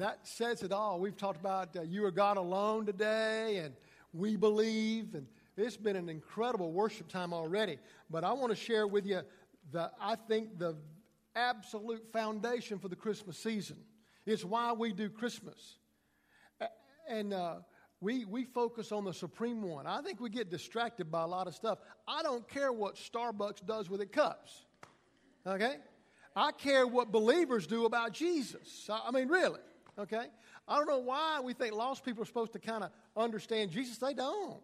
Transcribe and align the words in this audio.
that 0.00 0.26
says 0.26 0.62
it 0.62 0.72
all. 0.72 0.98
We've 0.98 1.16
talked 1.16 1.38
about 1.38 1.76
uh, 1.76 1.82
you 1.82 2.04
are 2.06 2.10
God 2.10 2.38
alone 2.38 2.86
today, 2.86 3.58
and 3.58 3.74
we 4.14 4.34
believe, 4.34 5.14
and 5.14 5.26
it's 5.58 5.76
been 5.76 5.96
an 5.96 6.08
incredible 6.08 6.72
worship 6.72 7.08
time 7.08 7.34
already. 7.34 7.78
But 8.08 8.24
I 8.24 8.32
want 8.32 8.50
to 8.50 8.56
share 8.56 8.86
with 8.86 9.04
you 9.04 9.20
the 9.72 9.90
I 10.00 10.16
think 10.16 10.58
the 10.58 10.74
absolute 11.36 12.02
foundation 12.14 12.78
for 12.78 12.88
the 12.88 12.96
Christmas 12.96 13.36
season. 13.36 13.76
It's 14.24 14.42
why 14.42 14.72
we 14.72 14.94
do 14.94 15.10
Christmas, 15.10 15.76
and 17.06 17.34
uh, 17.34 17.56
we 18.00 18.24
we 18.24 18.44
focus 18.46 18.92
on 18.92 19.04
the 19.04 19.12
supreme 19.12 19.60
one. 19.60 19.86
I 19.86 20.00
think 20.00 20.18
we 20.18 20.30
get 20.30 20.50
distracted 20.50 21.12
by 21.12 21.22
a 21.24 21.26
lot 21.26 21.46
of 21.46 21.54
stuff. 21.54 21.78
I 22.08 22.22
don't 22.22 22.48
care 22.48 22.72
what 22.72 22.94
Starbucks 22.94 23.66
does 23.66 23.90
with 23.90 24.00
its 24.00 24.14
cups. 24.14 24.64
Okay, 25.46 25.76
I 26.34 26.52
care 26.52 26.86
what 26.86 27.12
believers 27.12 27.66
do 27.66 27.84
about 27.84 28.14
Jesus. 28.14 28.88
I 28.90 29.10
mean, 29.10 29.28
really. 29.28 29.60
Okay? 29.98 30.26
I 30.68 30.76
don't 30.76 30.88
know 30.88 30.98
why 30.98 31.40
we 31.42 31.52
think 31.52 31.74
lost 31.74 32.04
people 32.04 32.22
are 32.22 32.26
supposed 32.26 32.52
to 32.52 32.58
kind 32.58 32.84
of 32.84 32.90
understand 33.16 33.70
Jesus. 33.70 33.98
They 33.98 34.14
don't. 34.14 34.60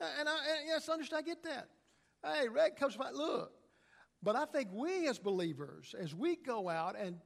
And, 0.00 0.28
I, 0.28 0.32
and 0.32 0.66
yes, 0.66 0.88
understand, 0.88 1.24
I 1.24 1.26
get 1.26 1.42
that. 1.44 1.68
Hey, 2.24 2.48
red 2.48 2.76
comes 2.76 2.96
by, 2.96 3.10
look. 3.10 3.52
But 4.22 4.36
I 4.36 4.46
think 4.46 4.68
we 4.72 5.06
as 5.08 5.18
believers, 5.18 5.94
as 5.98 6.14
we 6.14 6.36
go 6.36 6.68
out 6.68 6.96
and, 6.98 7.16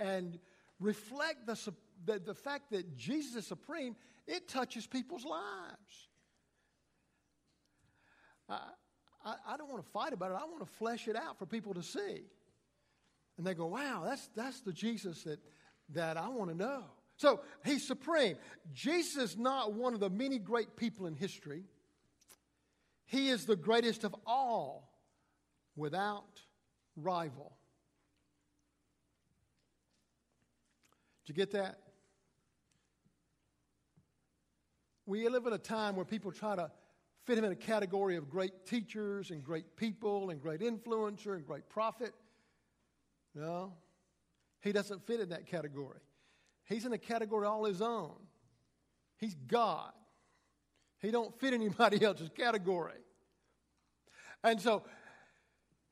and 0.00 0.38
reflect 0.80 1.46
the, 1.46 1.72
the, 2.06 2.18
the 2.18 2.34
fact 2.34 2.70
that 2.70 2.96
Jesus 2.96 3.36
is 3.36 3.46
supreme, 3.46 3.96
it 4.26 4.48
touches 4.48 4.86
people's 4.86 5.24
lives. 5.24 6.08
I, 8.48 8.58
I, 9.24 9.34
I 9.50 9.56
don't 9.56 9.70
want 9.70 9.84
to 9.84 9.90
fight 9.90 10.12
about 10.12 10.30
it. 10.30 10.38
I 10.40 10.44
want 10.44 10.60
to 10.60 10.72
flesh 10.74 11.08
it 11.08 11.16
out 11.16 11.38
for 11.38 11.46
people 11.46 11.74
to 11.74 11.82
see. 11.82 12.22
And 13.36 13.46
they 13.46 13.54
go, 13.54 13.66
wow, 13.66 14.02
that's, 14.04 14.28
that's 14.34 14.60
the 14.62 14.72
Jesus 14.72 15.22
that, 15.24 15.38
that 15.90 16.16
I 16.16 16.28
want 16.28 16.50
to 16.50 16.56
know. 16.56 16.84
So 17.16 17.40
he's 17.64 17.86
supreme. 17.86 18.36
Jesus 18.72 19.16
is 19.16 19.36
not 19.36 19.72
one 19.72 19.94
of 19.94 20.00
the 20.00 20.10
many 20.10 20.38
great 20.38 20.76
people 20.76 21.06
in 21.06 21.14
history. 21.14 21.64
He 23.06 23.28
is 23.28 23.46
the 23.46 23.56
greatest 23.56 24.04
of 24.04 24.14
all 24.26 24.92
without 25.74 26.42
rival. 26.96 27.56
Did 31.24 31.30
you 31.30 31.34
get 31.34 31.52
that? 31.52 31.78
We 35.06 35.26
live 35.28 35.46
in 35.46 35.54
a 35.54 35.58
time 35.58 35.96
where 35.96 36.04
people 36.04 36.30
try 36.32 36.54
to 36.54 36.70
fit 37.24 37.38
him 37.38 37.44
in 37.44 37.52
a 37.52 37.56
category 37.56 38.16
of 38.16 38.28
great 38.30 38.66
teachers 38.66 39.30
and 39.30 39.42
great 39.42 39.76
people 39.76 40.30
and 40.30 40.40
great 40.40 40.60
influencer 40.60 41.34
and 41.34 41.46
great 41.46 41.68
prophet. 41.68 42.12
No, 43.34 43.72
he 44.60 44.72
doesn't 44.72 45.06
fit 45.06 45.20
in 45.20 45.30
that 45.30 45.46
category. 45.46 46.00
He's 46.64 46.84
in 46.84 46.92
a 46.92 46.98
category 46.98 47.46
all 47.46 47.64
his 47.64 47.80
own. 47.80 48.14
He's 49.16 49.34
God. 49.34 49.92
He 51.00 51.10
don't 51.10 51.38
fit 51.40 51.54
anybody 51.54 52.04
else's 52.04 52.30
category. 52.30 53.00
And 54.44 54.60
so 54.60 54.82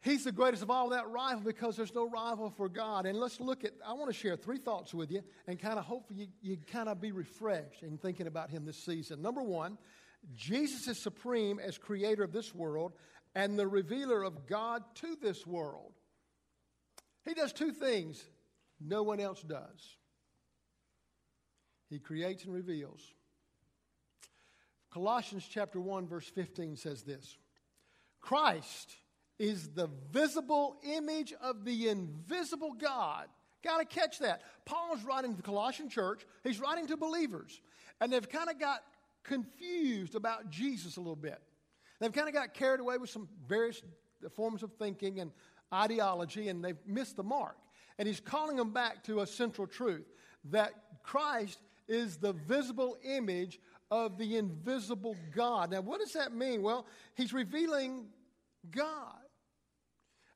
he's 0.00 0.24
the 0.24 0.32
greatest 0.32 0.62
of 0.62 0.70
all 0.70 0.90
that 0.90 1.08
rival 1.08 1.42
because 1.42 1.76
there's 1.76 1.94
no 1.94 2.08
rival 2.08 2.50
for 2.50 2.68
God. 2.68 3.06
And 3.06 3.18
let's 3.18 3.40
look 3.40 3.64
at, 3.64 3.72
I 3.86 3.92
want 3.92 4.08
to 4.08 4.14
share 4.14 4.36
three 4.36 4.58
thoughts 4.58 4.94
with 4.94 5.10
you 5.10 5.22
and 5.46 5.58
kind 5.58 5.78
of 5.78 5.84
hopefully 5.84 6.20
you, 6.20 6.28
you 6.42 6.56
kind 6.70 6.88
of 6.88 7.00
be 7.00 7.12
refreshed 7.12 7.82
in 7.82 7.98
thinking 7.98 8.26
about 8.26 8.50
him 8.50 8.64
this 8.64 8.78
season. 8.78 9.22
Number 9.22 9.42
one, 9.42 9.78
Jesus 10.34 10.88
is 10.88 10.98
supreme 10.98 11.58
as 11.58 11.78
creator 11.78 12.22
of 12.22 12.32
this 12.32 12.54
world 12.54 12.92
and 13.34 13.58
the 13.58 13.66
revealer 13.66 14.22
of 14.22 14.46
God 14.46 14.82
to 14.96 15.16
this 15.20 15.46
world. 15.46 15.92
He 17.24 17.34
does 17.34 17.52
two 17.52 17.72
things 17.72 18.24
no 18.80 19.02
one 19.02 19.20
else 19.20 19.42
does. 19.42 19.96
He 21.88 21.98
creates 21.98 22.44
and 22.44 22.52
reveals. 22.52 23.00
Colossians 24.92 25.46
chapter 25.48 25.80
1 25.80 26.08
verse 26.08 26.28
15 26.28 26.76
says 26.76 27.02
this. 27.02 27.36
Christ 28.20 28.96
is 29.38 29.68
the 29.68 29.88
visible 30.10 30.76
image 30.82 31.32
of 31.42 31.64
the 31.64 31.88
invisible 31.88 32.72
God. 32.72 33.26
Got 33.62 33.78
to 33.78 33.84
catch 33.84 34.18
that. 34.20 34.42
Paul's 34.64 35.04
writing 35.04 35.32
to 35.32 35.36
the 35.36 35.42
Colossian 35.42 35.88
church. 35.88 36.24
He's 36.44 36.60
writing 36.60 36.86
to 36.88 36.96
believers. 36.96 37.60
And 38.00 38.12
they've 38.12 38.28
kind 38.28 38.48
of 38.48 38.58
got 38.58 38.80
confused 39.22 40.14
about 40.14 40.50
Jesus 40.50 40.96
a 40.96 41.00
little 41.00 41.16
bit. 41.16 41.40
They've 42.00 42.12
kind 42.12 42.28
of 42.28 42.34
got 42.34 42.54
carried 42.54 42.80
away 42.80 42.98
with 42.98 43.10
some 43.10 43.28
various 43.48 43.82
forms 44.34 44.62
of 44.62 44.72
thinking 44.74 45.20
and 45.20 45.32
ideology, 45.72 46.48
and 46.48 46.64
they've 46.64 46.78
missed 46.86 47.16
the 47.16 47.22
mark. 47.22 47.56
And 47.98 48.06
he's 48.06 48.20
calling 48.20 48.56
them 48.56 48.72
back 48.72 49.02
to 49.04 49.20
a 49.20 49.26
central 49.26 49.66
truth 49.66 50.06
that 50.50 50.72
Christ 51.02 51.60
is 51.88 52.16
the 52.16 52.32
visible 52.32 52.96
image 53.04 53.58
of 53.90 54.18
the 54.18 54.36
invisible 54.36 55.16
God. 55.34 55.70
Now, 55.70 55.80
what 55.80 56.00
does 56.00 56.12
that 56.12 56.34
mean? 56.34 56.62
Well, 56.62 56.86
he's 57.14 57.32
revealing 57.32 58.06
God. 58.70 59.14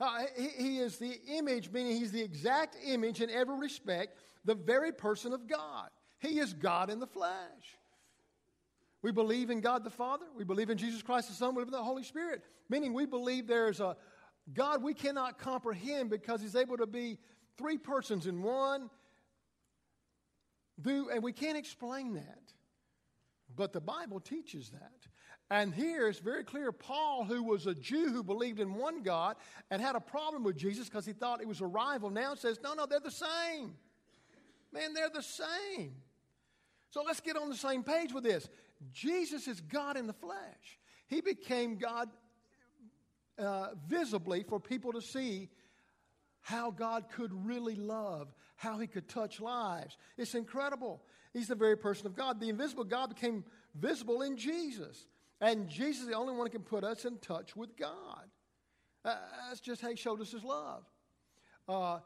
Uh, 0.01 0.23
he, 0.37 0.49
he 0.65 0.79
is 0.79 0.97
the 0.97 1.21
image, 1.29 1.71
meaning 1.71 1.97
he's 1.97 2.13
the 2.13 2.23
exact 2.23 2.77
image 2.87 3.21
in 3.21 3.29
every 3.29 3.59
respect, 3.59 4.17
the 4.45 4.55
very 4.55 4.93
person 4.93 5.33
of 5.33 5.47
God. 5.47 5.91
He 6.19 6.39
is 6.39 6.55
God 6.55 6.91
in 6.91 7.01
the 7.01 7.07
flesh. 7.07 7.77
We 9.03 9.13
believe 9.13 9.51
in 9.51 9.61
God 9.61 9.83
the 9.85 9.91
Father. 9.91 10.27
We 10.37 10.45
believe 10.45 10.71
in 10.71 10.79
Jesus 10.79 11.03
Christ 11.03 11.29
the 11.29 11.35
Son. 11.35 11.51
We 11.51 11.65
believe 11.65 11.69
in 11.69 11.73
the 11.73 11.85
Holy 11.85 12.03
Spirit. 12.03 12.43
Meaning 12.69 12.93
we 12.93 13.07
believe 13.07 13.47
there's 13.47 13.81
a 13.81 13.97
God 14.53 14.83
we 14.83 14.95
cannot 14.95 15.39
comprehend 15.39 16.11
because 16.11 16.41
he's 16.41 16.57
able 16.57 16.77
to 16.77 16.87
be 16.87 17.19
three 17.57 17.79
persons 17.79 18.27
in 18.27 18.43
one. 18.43 18.91
Do, 20.81 21.11
and 21.11 21.23
we 21.23 21.33
can't 21.33 21.59
explain 21.59 22.15
that. 22.15 22.53
But 23.55 23.73
the 23.73 23.81
Bible 23.81 24.21
teaches 24.21 24.71
that. 24.71 24.93
And 25.51 25.75
here 25.75 26.07
it's 26.09 26.21
very 26.21 26.45
clear 26.45 26.71
Paul, 26.71 27.25
who 27.25 27.43
was 27.43 27.67
a 27.67 27.75
Jew 27.75 28.11
who 28.13 28.23
believed 28.23 28.61
in 28.61 28.75
one 28.75 29.03
God 29.03 29.37
and 29.71 29.83
had 29.83 29.97
a 29.97 30.01
problem 30.01 30.45
with 30.45 30.57
Jesus 30.57 30.89
because 30.89 31.05
he 31.05 31.13
thought 31.13 31.41
he 31.41 31.47
was 31.47 31.61
a 31.61 31.67
rival, 31.67 32.09
now 32.09 32.37
says, 32.37 32.61
no, 32.63 32.75
no, 32.75 32.87
they're 32.87 33.01
the 33.01 33.11
same. 33.11 33.75
Man, 34.73 34.95
they're 34.95 35.11
the 35.11 35.23
same. 35.23 35.97
So 36.91 37.03
let's 37.03 37.21
get 37.21 37.37
on 37.37 37.49
the 37.51 37.57
same 37.57 37.83
page 37.83 38.13
with 38.13 38.23
this. 38.23 38.49
Jesus 38.93 39.49
is 39.49 39.61
God 39.61 39.97
in 39.97 40.07
the 40.07 40.13
flesh. 40.13 40.79
He 41.09 41.21
became 41.21 41.77
God 41.77 42.09
uh, 43.39 43.69
visibly 43.89 44.45
for 44.45 44.61
people 44.61 44.93
to 44.93 45.03
see 45.03 45.49
how 46.41 46.71
God 46.71 47.07
could 47.11 47.33
really 47.47 47.77
love, 47.77 48.29
how 48.57 48.79
he 48.79 48.87
could 48.87 49.09
touch 49.09 49.41
lives. 49.41 49.97
It's 50.17 50.35
incredible. 50.35 51.03
He's 51.33 51.49
the 51.49 51.55
very 51.55 51.77
person 51.77 52.07
of 52.07 52.17
God. 52.17 52.41
The 52.41 52.49
invisible 52.49 52.85
God 52.85 53.11
became 53.11 53.45
visible 53.75 54.23
in 54.23 54.37
Jesus. 54.37 55.07
And 55.41 55.69
Jesus 55.69 56.03
is 56.03 56.09
the 56.09 56.15
only 56.15 56.35
one 56.35 56.47
who 56.47 56.51
can 56.51 56.63
put 56.63 56.85
us 56.85 57.05
in 57.05 57.19
touch 57.19 57.57
with 57.57 57.77
God. 57.77 58.25
Uh, 59.05 59.17
that's 59.49 59.61
just 59.61 59.81
how 59.81 59.89
he 59.89 59.97
showed 59.97 60.21
us 60.21 60.33
his 60.33 60.45
love. 60.45 60.85
Uh, 61.69 62.01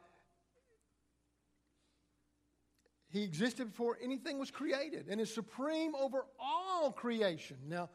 he 3.08 3.22
existed 3.22 3.70
before 3.70 3.98
anything 4.02 4.38
was 4.38 4.50
created 4.50 5.06
and 5.08 5.20
is 5.20 5.32
supreme 5.32 5.94
over 5.94 6.26
all 6.38 6.92
creation. 6.92 7.56
Now, 7.68 7.90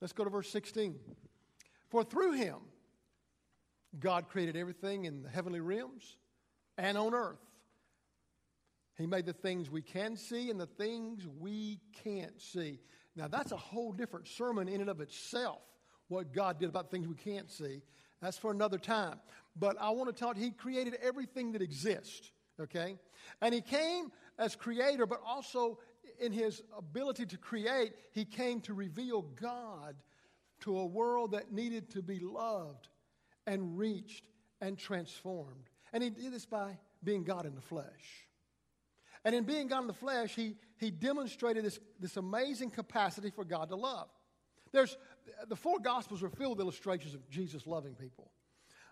let's 0.00 0.12
go 0.12 0.24
to 0.24 0.30
verse 0.30 0.48
16. 0.50 0.96
For 1.88 2.02
through 2.02 2.32
him, 2.32 2.56
God 3.98 4.28
created 4.28 4.56
everything 4.56 5.04
in 5.04 5.22
the 5.22 5.28
heavenly 5.28 5.60
realms 5.60 6.16
and 6.78 6.98
on 6.98 7.14
earth. 7.14 7.38
He 8.96 9.06
made 9.06 9.26
the 9.26 9.32
things 9.32 9.70
we 9.70 9.82
can 9.82 10.16
see 10.16 10.50
and 10.50 10.60
the 10.60 10.66
things 10.66 11.26
we 11.40 11.80
can't 12.04 12.40
see. 12.40 12.78
Now, 13.16 13.28
that's 13.28 13.52
a 13.52 13.56
whole 13.56 13.92
different 13.92 14.28
sermon 14.28 14.68
in 14.68 14.80
and 14.80 14.90
of 14.90 15.00
itself, 15.00 15.62
what 16.08 16.32
God 16.32 16.58
did 16.58 16.68
about 16.68 16.90
things 16.90 17.06
we 17.06 17.14
can't 17.14 17.50
see. 17.50 17.82
That's 18.20 18.38
for 18.38 18.50
another 18.50 18.78
time. 18.78 19.20
But 19.56 19.76
I 19.80 19.90
want 19.90 20.14
to 20.14 20.24
talk, 20.24 20.36
He 20.36 20.50
created 20.50 20.96
everything 21.02 21.52
that 21.52 21.62
exists, 21.62 22.30
okay? 22.60 22.96
And 23.40 23.52
He 23.52 23.60
came 23.60 24.10
as 24.38 24.56
creator, 24.56 25.06
but 25.06 25.20
also 25.24 25.78
in 26.20 26.32
His 26.32 26.62
ability 26.76 27.26
to 27.26 27.36
create, 27.36 27.94
He 28.12 28.24
came 28.24 28.60
to 28.62 28.74
reveal 28.74 29.22
God 29.22 29.96
to 30.60 30.78
a 30.78 30.86
world 30.86 31.32
that 31.32 31.52
needed 31.52 31.90
to 31.90 32.02
be 32.02 32.20
loved 32.20 32.88
and 33.46 33.78
reached 33.78 34.26
and 34.60 34.78
transformed. 34.78 35.68
And 35.92 36.02
he 36.02 36.10
did 36.10 36.32
this 36.32 36.46
by 36.46 36.78
being 37.02 37.24
God 37.24 37.46
in 37.46 37.54
the 37.54 37.60
flesh. 37.60 38.26
And 39.24 39.34
in 39.34 39.44
being 39.44 39.68
God 39.68 39.82
in 39.82 39.86
the 39.86 39.92
flesh, 39.92 40.34
he, 40.34 40.56
he 40.78 40.90
demonstrated 40.90 41.64
this, 41.64 41.78
this 41.98 42.16
amazing 42.16 42.70
capacity 42.70 43.30
for 43.30 43.44
God 43.44 43.68
to 43.70 43.76
love. 43.76 44.08
There's, 44.72 44.96
the 45.48 45.56
four 45.56 45.78
Gospels 45.78 46.22
are 46.22 46.28
filled 46.28 46.58
with 46.58 46.64
illustrations 46.64 47.14
of 47.14 47.28
Jesus 47.30 47.66
loving 47.66 47.94
people. 47.94 48.30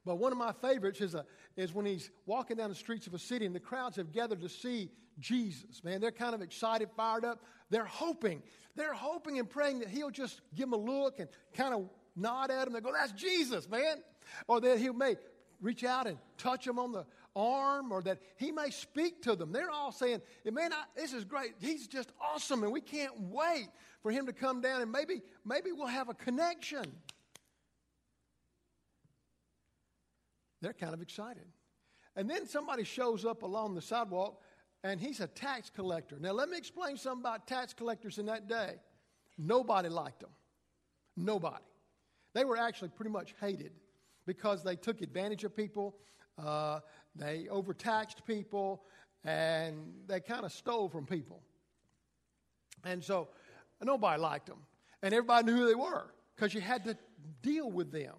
But 0.04 0.16
one 0.16 0.32
of 0.32 0.38
my 0.38 0.52
favorites 0.52 1.00
is, 1.00 1.14
a, 1.14 1.25
is 1.56 1.72
when 1.72 1.87
he's 1.87 2.10
walking 2.26 2.56
down 2.56 2.70
the 2.70 2.75
streets 2.76 3.06
of 3.06 3.14
a 3.14 3.19
city 3.19 3.46
and 3.46 3.55
the 3.55 3.60
crowds 3.60 3.96
have 3.96 4.12
gathered 4.12 4.40
to 4.40 4.48
see 4.48 4.90
Jesus. 5.19 5.84
Man, 5.84 6.00
they're 6.00 6.10
kind 6.10 6.34
of 6.34 6.43
excited, 6.43 6.88
fired 6.96 7.25
up. 7.25 7.40
They're 7.70 7.84
hoping. 7.84 8.43
They're 8.75 8.94
hoping 8.94 9.38
and 9.38 9.48
praying 9.48 9.81
that 9.81 9.88
he'll 9.88 10.10
just 10.10 10.40
give 10.55 10.70
them 10.70 10.72
a 10.72 10.82
look 10.82 11.20
and 11.20 11.28
kind 11.55 11.75
of 11.75 11.88
nod 12.17 12.50
at 12.50 12.64
them. 12.64 12.75
They 12.75 12.81
go, 12.81 12.93
That's 12.93 13.12
Jesus, 13.12 13.69
man. 13.69 13.99
Or 14.47 14.61
that 14.61 14.79
he 14.79 14.91
may 14.91 15.17
reach 15.61 15.85
out 15.85 16.06
and 16.06 16.19
touch 16.37 16.64
them 16.64 16.79
on 16.79 16.93
the, 16.93 17.05
arm 17.35 17.93
or 17.93 18.03
that 18.03 18.19
he 18.37 18.53
may 18.53 18.70
speak 18.70 19.23
to 19.23 19.35
them. 19.35 19.53
They're 19.53 19.70
all 19.70 19.93
saying, 19.93 20.20
Man, 20.50 20.73
I, 20.73 20.85
this 20.97 21.12
is 21.12 21.25
great. 21.25 21.55
He's 21.61 21.87
just 21.87 22.11
awesome, 22.20 22.62
and 22.62 22.73
we 22.73 22.81
can't 22.81 23.19
wait 23.19 23.69
for 24.03 24.11
him 24.11 24.26
to 24.26 24.32
come 24.32 24.61
down 24.61 24.82
and 24.82 24.91
maybe, 24.91 25.23
maybe 25.44 25.73
we'll 25.73 25.87
have 25.87 26.09
a 26.09 26.14
connection. 26.14 26.85
They're 30.61 30.73
kind 30.73 30.94
of 30.94 31.03
excited. 31.03 31.47
And 32.15 32.29
then 32.29 32.47
somebody 32.47 32.85
shows 32.85 33.25
up 33.25 33.43
along 33.43 33.75
the 33.75 33.82
sidewalk 33.82 34.41
and 34.85 35.00
he's 35.00 35.20
a 35.20 35.26
tax 35.26 35.70
collector. 35.70 36.17
Now, 36.20 36.32
let 36.32 36.49
me 36.49 36.58
explain 36.58 36.97
something 36.97 37.23
about 37.23 37.47
tax 37.47 37.73
collectors 37.73 38.19
in 38.19 38.26
that 38.26 38.49
day. 38.49 38.75
Nobody 39.38 39.88
liked 39.88 40.20
them. 40.20 40.31
Nobody. 41.17 41.65
They 42.34 42.44
were 42.44 42.56
actually 42.56 42.88
pretty 42.88 43.11
much 43.11 43.34
hated 43.40 43.73
because 44.26 44.62
they 44.62 44.76
took 44.76 45.02
advantage 45.02 45.44
of 45.44 45.56
people, 45.56 45.96
uh, 46.38 46.81
they 47.14 47.49
overtaxed 47.50 48.25
people, 48.26 48.82
and 49.25 49.93
they 50.06 50.20
kind 50.20 50.44
of 50.44 50.52
stole 50.52 50.88
from 50.88 51.06
people. 51.06 51.43
And 52.84 53.02
so 53.02 53.29
nobody 53.82 54.20
liked 54.20 54.46
them. 54.46 54.58
And 55.02 55.12
everybody 55.12 55.46
knew 55.46 55.56
who 55.56 55.67
they 55.67 55.75
were 55.75 56.06
because 56.34 56.55
you 56.55 56.61
had 56.61 56.84
to 56.84 56.96
deal 57.43 57.70
with 57.70 57.93
them. 57.93 58.14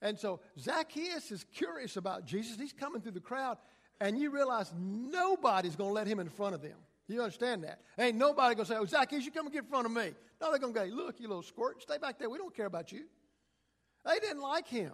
And 0.00 0.18
so 0.18 0.40
Zacchaeus 0.58 1.30
is 1.30 1.44
curious 1.54 1.96
about 1.96 2.24
Jesus. 2.24 2.58
He's 2.58 2.72
coming 2.72 3.00
through 3.00 3.12
the 3.12 3.20
crowd, 3.20 3.58
and 4.00 4.18
you 4.18 4.30
realize 4.30 4.72
nobody's 4.76 5.76
going 5.76 5.90
to 5.90 5.94
let 5.94 6.06
him 6.06 6.18
in 6.18 6.28
front 6.28 6.54
of 6.54 6.62
them. 6.62 6.76
You 7.12 7.22
understand 7.22 7.64
that? 7.64 7.80
Ain't 7.98 8.16
nobody 8.16 8.54
going 8.54 8.66
to 8.66 8.72
say, 8.72 8.78
Oh, 8.78 8.84
Zacchaeus, 8.84 9.24
you 9.24 9.30
come 9.30 9.46
and 9.46 9.52
get 9.52 9.64
in 9.64 9.68
front 9.68 9.86
of 9.86 9.92
me. 9.92 10.12
No, 10.40 10.50
they're 10.50 10.58
going 10.58 10.74
to 10.74 10.80
go, 10.80 10.86
Look, 10.86 11.20
you 11.20 11.28
little 11.28 11.42
squirt, 11.42 11.82
stay 11.82 11.98
back 11.98 12.18
there. 12.18 12.30
We 12.30 12.38
don't 12.38 12.54
care 12.54 12.66
about 12.66 12.92
you. 12.92 13.04
They 14.04 14.18
didn't 14.18 14.40
like 14.40 14.66
him. 14.66 14.92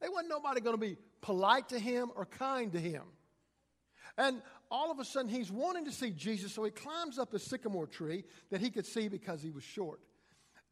They 0.00 0.08
wasn't 0.08 0.30
nobody 0.30 0.60
going 0.60 0.74
to 0.76 0.80
be 0.80 0.96
polite 1.20 1.68
to 1.68 1.78
him 1.78 2.10
or 2.16 2.26
kind 2.26 2.72
to 2.72 2.80
him. 2.80 3.02
And 4.18 4.42
all 4.70 4.90
of 4.90 4.98
a 4.98 5.04
sudden, 5.04 5.28
he's 5.28 5.50
wanting 5.50 5.84
to 5.86 5.92
see 5.92 6.10
Jesus, 6.10 6.52
so 6.52 6.64
he 6.64 6.70
climbs 6.70 7.18
up 7.18 7.30
the 7.30 7.38
sycamore 7.38 7.86
tree 7.86 8.24
that 8.50 8.60
he 8.60 8.70
could 8.70 8.86
see 8.86 9.08
because 9.08 9.42
he 9.42 9.50
was 9.50 9.62
short. 9.64 10.00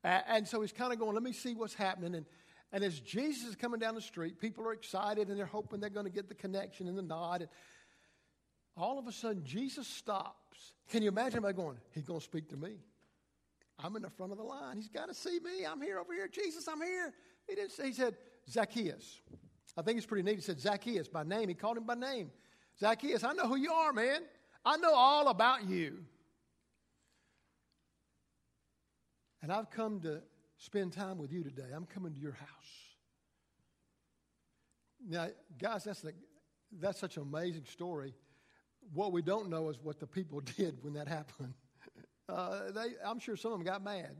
And 0.04 0.46
so 0.46 0.60
he's 0.60 0.72
kind 0.72 0.92
of 0.92 0.98
going, 0.98 1.14
Let 1.14 1.22
me 1.22 1.32
see 1.32 1.54
what's 1.54 1.74
happening. 1.74 2.14
And 2.16 2.26
and 2.72 2.82
as 2.82 2.98
Jesus 3.00 3.50
is 3.50 3.56
coming 3.56 3.78
down 3.78 3.94
the 3.94 4.00
street, 4.00 4.40
people 4.40 4.66
are 4.66 4.72
excited 4.72 5.28
and 5.28 5.38
they're 5.38 5.44
hoping 5.44 5.78
they're 5.78 5.90
going 5.90 6.06
to 6.06 6.12
get 6.12 6.28
the 6.28 6.34
connection 6.34 6.88
and 6.88 6.96
the 6.96 7.02
nod. 7.02 7.42
And 7.42 7.50
all 8.76 8.98
of 8.98 9.06
a 9.06 9.12
sudden, 9.12 9.44
Jesus 9.44 9.86
stops. 9.86 10.72
Can 10.90 11.02
you 11.02 11.08
imagine 11.08 11.42
by 11.42 11.52
going, 11.52 11.76
He's 11.92 12.04
going 12.04 12.20
to 12.20 12.24
speak 12.24 12.48
to 12.50 12.56
me? 12.56 12.76
I'm 13.78 13.96
in 13.96 14.02
the 14.02 14.10
front 14.10 14.32
of 14.32 14.38
the 14.38 14.44
line. 14.44 14.76
He's 14.76 14.88
got 14.88 15.08
to 15.08 15.14
see 15.14 15.38
me. 15.40 15.66
I'm 15.66 15.80
here 15.80 15.98
over 15.98 16.12
here. 16.12 16.28
Jesus, 16.28 16.68
I'm 16.68 16.80
here. 16.80 17.12
He 17.48 17.54
didn't 17.54 17.72
say, 17.72 17.88
he 17.88 17.92
said, 17.92 18.14
Zacchaeus. 18.48 19.20
I 19.76 19.82
think 19.82 19.96
it's 19.96 20.06
pretty 20.06 20.22
neat. 20.22 20.36
He 20.36 20.40
said, 20.42 20.60
Zacchaeus 20.60 21.08
by 21.08 21.24
name. 21.24 21.48
He 21.48 21.54
called 21.54 21.78
him 21.78 21.84
by 21.84 21.94
name. 21.94 22.30
Zacchaeus, 22.78 23.24
I 23.24 23.32
know 23.32 23.48
who 23.48 23.56
you 23.56 23.72
are, 23.72 23.92
man. 23.92 24.20
I 24.64 24.76
know 24.76 24.94
all 24.94 25.28
about 25.28 25.68
you. 25.68 25.98
And 29.42 29.50
I've 29.50 29.70
come 29.70 30.00
to 30.00 30.22
spend 30.58 30.92
time 30.92 31.18
with 31.18 31.32
you 31.32 31.42
today. 31.42 31.66
I'm 31.74 31.86
coming 31.86 32.14
to 32.14 32.20
your 32.20 32.32
house. 32.32 32.48
Now, 35.08 35.28
guys, 35.60 35.84
that's, 35.84 36.00
the, 36.02 36.12
that's 36.80 37.00
such 37.00 37.16
an 37.16 37.24
amazing 37.24 37.64
story. 37.64 38.14
What 38.92 39.12
we 39.12 39.22
don't 39.22 39.48
know 39.48 39.68
is 39.68 39.76
what 39.82 40.00
the 40.00 40.06
people 40.06 40.40
did 40.56 40.82
when 40.82 40.94
that 40.94 41.08
happened. 41.08 41.54
Uh, 42.28 42.70
they, 42.70 42.94
I'm 43.04 43.18
sure 43.18 43.36
some 43.36 43.52
of 43.52 43.58
them 43.58 43.66
got 43.66 43.82
mad. 43.82 44.16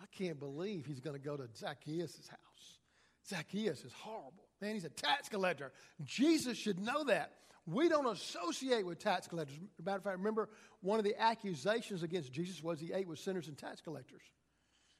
I 0.00 0.04
can't 0.16 0.38
believe 0.38 0.86
he's 0.86 1.00
going 1.00 1.16
to 1.16 1.22
go 1.22 1.36
to 1.36 1.48
Zacchaeus' 1.56 2.28
house. 2.28 2.78
Zacchaeus 3.28 3.84
is 3.84 3.92
horrible. 3.92 4.44
Man, 4.60 4.74
he's 4.74 4.84
a 4.84 4.90
tax 4.90 5.28
collector. 5.28 5.72
Jesus 6.04 6.56
should 6.56 6.78
know 6.78 7.04
that. 7.04 7.32
We 7.66 7.88
don't 7.88 8.06
associate 8.06 8.86
with 8.86 8.98
tax 8.98 9.26
collectors. 9.26 9.58
Matter 9.84 9.98
of 9.98 10.04
fact, 10.04 10.18
remember 10.18 10.48
one 10.80 10.98
of 10.98 11.04
the 11.04 11.20
accusations 11.20 12.02
against 12.02 12.32
Jesus 12.32 12.62
was 12.62 12.78
he 12.78 12.92
ate 12.92 13.08
with 13.08 13.18
sinners 13.18 13.48
and 13.48 13.58
tax 13.58 13.80
collectors 13.80 14.22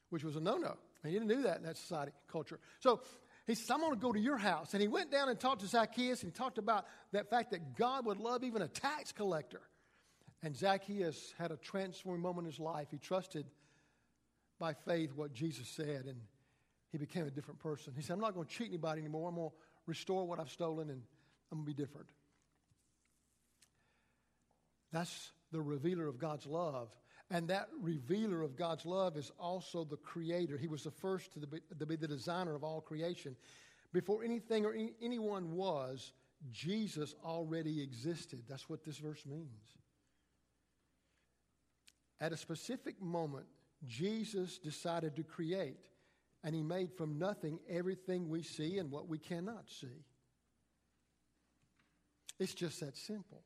which 0.09 0.23
was 0.23 0.35
a 0.35 0.39
no 0.39 0.57
no. 0.57 0.75
And 1.03 1.11
he 1.11 1.19
didn't 1.19 1.29
do 1.29 1.43
that 1.43 1.57
in 1.57 1.63
that 1.63 1.77
society 1.77 2.11
culture. 2.31 2.59
So 2.79 3.01
he 3.47 3.55
says, 3.55 3.71
I'm 3.71 3.79
going 3.79 3.93
to 3.93 3.99
go 3.99 4.11
to 4.11 4.19
your 4.19 4.37
house. 4.37 4.73
And 4.73 4.81
he 4.81 4.89
went 4.89 5.09
down 5.09 5.29
and 5.29 5.39
talked 5.39 5.61
to 5.61 5.67
Zacchaeus 5.67 6.23
and 6.23 6.35
talked 6.35 6.57
about 6.57 6.85
that 7.13 7.29
fact 7.29 7.51
that 7.51 7.75
God 7.75 8.05
would 8.05 8.19
love 8.19 8.43
even 8.43 8.61
a 8.61 8.67
tax 8.67 9.13
collector. 9.13 9.61
And 10.43 10.55
Zacchaeus 10.55 11.33
had 11.39 11.51
a 11.51 11.57
transforming 11.57 12.21
moment 12.21 12.45
in 12.45 12.51
his 12.51 12.59
life. 12.59 12.89
He 12.91 12.97
trusted 12.97 13.45
by 14.59 14.73
faith 14.73 15.11
what 15.15 15.33
Jesus 15.33 15.67
said 15.69 16.05
and 16.05 16.19
he 16.91 16.97
became 16.97 17.25
a 17.25 17.31
different 17.31 17.59
person. 17.59 17.93
He 17.95 18.01
said, 18.01 18.13
I'm 18.13 18.19
not 18.19 18.33
going 18.33 18.47
to 18.47 18.53
cheat 18.53 18.67
anybody 18.67 19.01
anymore. 19.01 19.29
I'm 19.29 19.35
going 19.35 19.49
to 19.49 19.55
restore 19.85 20.27
what 20.27 20.39
I've 20.39 20.49
stolen 20.49 20.89
and 20.89 21.01
I'm 21.51 21.59
going 21.59 21.65
to 21.65 21.73
be 21.73 21.81
different. 21.81 22.09
That's 24.91 25.31
the 25.51 25.61
revealer 25.61 26.07
of 26.07 26.17
God's 26.17 26.45
love. 26.45 26.89
And 27.29 27.47
that 27.49 27.67
revealer 27.81 28.41
of 28.41 28.55
God's 28.55 28.85
love 28.85 29.17
is 29.17 29.31
also 29.37 29.83
the 29.83 29.97
creator. 29.97 30.57
He 30.57 30.67
was 30.67 30.83
the 30.83 30.91
first 30.91 31.33
to 31.33 31.45
be, 31.45 31.59
to 31.77 31.85
be 31.85 31.97
the 31.97 32.07
designer 32.07 32.55
of 32.55 32.63
all 32.63 32.79
creation. 32.79 33.35
Before 33.91 34.23
anything 34.23 34.65
or 34.65 34.73
any, 34.73 34.93
anyone 35.01 35.51
was, 35.51 36.13
Jesus 36.51 37.15
already 37.25 37.81
existed. 37.81 38.43
That's 38.47 38.69
what 38.69 38.83
this 38.83 38.97
verse 38.97 39.25
means. 39.25 39.77
At 42.21 42.31
a 42.31 42.37
specific 42.37 43.01
moment, 43.01 43.45
Jesus 43.85 44.57
decided 44.57 45.15
to 45.17 45.23
create, 45.23 45.89
and 46.43 46.55
he 46.55 46.63
made 46.63 46.93
from 46.93 47.19
nothing 47.19 47.59
everything 47.69 48.29
we 48.29 48.41
see 48.41 48.77
and 48.77 48.89
what 48.89 49.07
we 49.07 49.17
cannot 49.17 49.69
see. 49.69 50.03
It's 52.39 52.53
just 52.53 52.79
that 52.79 52.95
simple. 52.95 53.43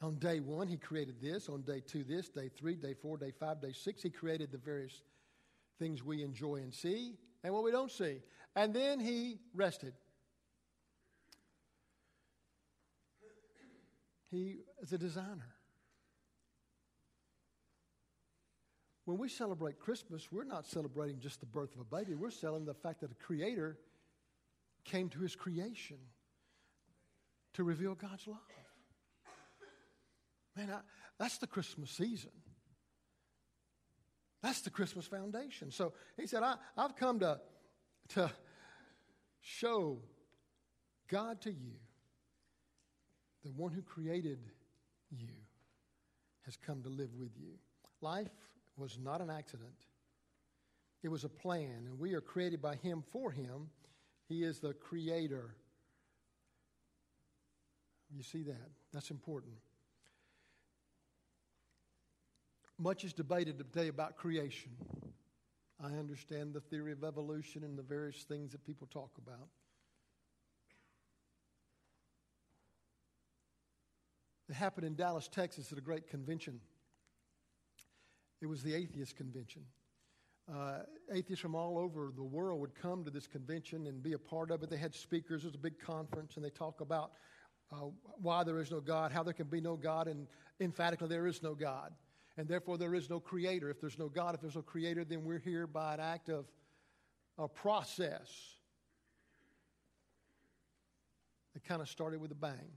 On 0.00 0.14
day 0.16 0.38
one, 0.40 0.68
he 0.68 0.76
created 0.76 1.20
this. 1.20 1.48
On 1.48 1.62
day 1.62 1.82
two, 1.84 2.04
this. 2.04 2.28
Day 2.28 2.48
three, 2.48 2.76
day 2.76 2.94
four, 2.94 3.16
day 3.16 3.32
five, 3.32 3.60
day 3.60 3.72
six, 3.72 4.02
he 4.02 4.10
created 4.10 4.52
the 4.52 4.58
various 4.58 5.02
things 5.78 6.04
we 6.04 6.22
enjoy 6.22 6.56
and 6.56 6.72
see 6.72 7.14
and 7.42 7.52
what 7.52 7.64
we 7.64 7.70
don't 7.70 7.90
see. 7.90 8.18
And 8.54 8.72
then 8.72 9.00
he 9.00 9.38
rested. 9.54 9.94
He 14.30 14.58
is 14.80 14.92
a 14.92 14.98
designer. 14.98 15.54
When 19.04 19.16
we 19.16 19.28
celebrate 19.28 19.78
Christmas, 19.78 20.30
we're 20.30 20.44
not 20.44 20.66
celebrating 20.66 21.18
just 21.18 21.40
the 21.40 21.46
birth 21.46 21.74
of 21.74 21.80
a 21.80 21.84
baby, 21.84 22.14
we're 22.14 22.30
celebrating 22.30 22.66
the 22.66 22.74
fact 22.74 23.00
that 23.00 23.10
a 23.10 23.14
creator 23.14 23.78
came 24.84 25.08
to 25.08 25.20
his 25.20 25.34
creation 25.34 25.96
to 27.54 27.64
reveal 27.64 27.94
God's 27.94 28.26
love. 28.26 28.38
Man, 30.58 30.70
I, 30.72 30.80
that's 31.20 31.38
the 31.38 31.46
Christmas 31.46 31.88
season. 31.88 32.32
That's 34.42 34.60
the 34.62 34.70
Christmas 34.70 35.06
foundation. 35.06 35.70
So 35.70 35.92
he 36.16 36.26
said, 36.26 36.42
I, 36.42 36.56
I've 36.76 36.96
come 36.96 37.20
to, 37.20 37.40
to 38.10 38.30
show 39.40 39.98
God 41.08 41.40
to 41.42 41.50
you. 41.50 41.74
The 43.44 43.52
one 43.52 43.70
who 43.70 43.82
created 43.82 44.40
you 45.10 45.28
has 46.44 46.56
come 46.56 46.82
to 46.82 46.88
live 46.88 47.10
with 47.16 47.30
you. 47.36 47.52
Life 48.00 48.28
was 48.76 48.98
not 49.00 49.20
an 49.20 49.30
accident, 49.30 49.70
it 51.04 51.08
was 51.08 51.22
a 51.22 51.28
plan, 51.28 51.84
and 51.86 52.00
we 52.00 52.14
are 52.14 52.20
created 52.20 52.60
by 52.60 52.74
Him 52.76 53.04
for 53.12 53.30
Him. 53.30 53.70
He 54.28 54.42
is 54.42 54.58
the 54.58 54.74
creator. 54.74 55.54
You 58.10 58.22
see 58.24 58.42
that? 58.42 58.70
That's 58.92 59.10
important. 59.10 59.54
Much 62.80 63.02
is 63.02 63.12
debated 63.12 63.58
today 63.58 63.88
about 63.88 64.16
creation. 64.16 64.70
I 65.82 65.94
understand 65.94 66.54
the 66.54 66.60
theory 66.60 66.92
of 66.92 67.02
evolution 67.02 67.64
and 67.64 67.76
the 67.76 67.82
various 67.82 68.22
things 68.22 68.52
that 68.52 68.64
people 68.64 68.86
talk 68.86 69.10
about. 69.18 69.48
It 74.48 74.54
happened 74.54 74.86
in 74.86 74.94
Dallas, 74.94 75.28
Texas 75.28 75.72
at 75.72 75.78
a 75.78 75.80
great 75.80 76.08
convention. 76.08 76.60
It 78.40 78.46
was 78.46 78.62
the 78.62 78.74
Atheist 78.74 79.16
Convention. 79.16 79.62
Uh, 80.50 80.78
atheists 81.12 81.42
from 81.42 81.56
all 81.56 81.78
over 81.78 82.12
the 82.16 82.22
world 82.22 82.60
would 82.60 82.74
come 82.76 83.04
to 83.04 83.10
this 83.10 83.26
convention 83.26 83.88
and 83.88 84.02
be 84.02 84.12
a 84.12 84.18
part 84.18 84.52
of 84.52 84.62
it. 84.62 84.70
They 84.70 84.78
had 84.78 84.94
speakers. 84.94 85.42
It 85.42 85.48
was 85.48 85.54
a 85.56 85.58
big 85.58 85.80
conference, 85.80 86.36
and 86.36 86.44
they 86.44 86.50
talk 86.50 86.80
about 86.80 87.10
uh, 87.72 87.88
why 88.22 88.44
there 88.44 88.60
is 88.60 88.70
no 88.70 88.80
God, 88.80 89.10
how 89.10 89.24
there 89.24 89.34
can 89.34 89.48
be 89.48 89.60
no 89.60 89.76
God, 89.76 90.06
and 90.06 90.28
emphatically, 90.60 91.08
there 91.08 91.26
is 91.26 91.42
no 91.42 91.54
God 91.54 91.92
and 92.38 92.46
therefore 92.46 92.78
there 92.78 92.94
is 92.94 93.10
no 93.10 93.18
creator. 93.18 93.68
If 93.68 93.80
there's 93.80 93.98
no 93.98 94.08
God, 94.08 94.36
if 94.36 94.40
there's 94.40 94.54
no 94.54 94.62
creator, 94.62 95.04
then 95.04 95.24
we're 95.24 95.40
here 95.40 95.66
by 95.66 95.94
an 95.94 96.00
act 96.00 96.28
of 96.28 96.46
a 97.36 97.48
process. 97.48 98.30
It 101.56 101.64
kind 101.64 101.82
of 101.82 101.88
started 101.88 102.20
with 102.20 102.30
a 102.30 102.36
bang. 102.36 102.70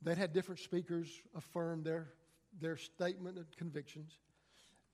They'd 0.00 0.16
had 0.16 0.32
different 0.32 0.60
speakers 0.60 1.08
affirm 1.36 1.82
their, 1.82 2.08
their 2.58 2.78
statement 2.78 3.36
and 3.36 3.46
convictions. 3.56 4.18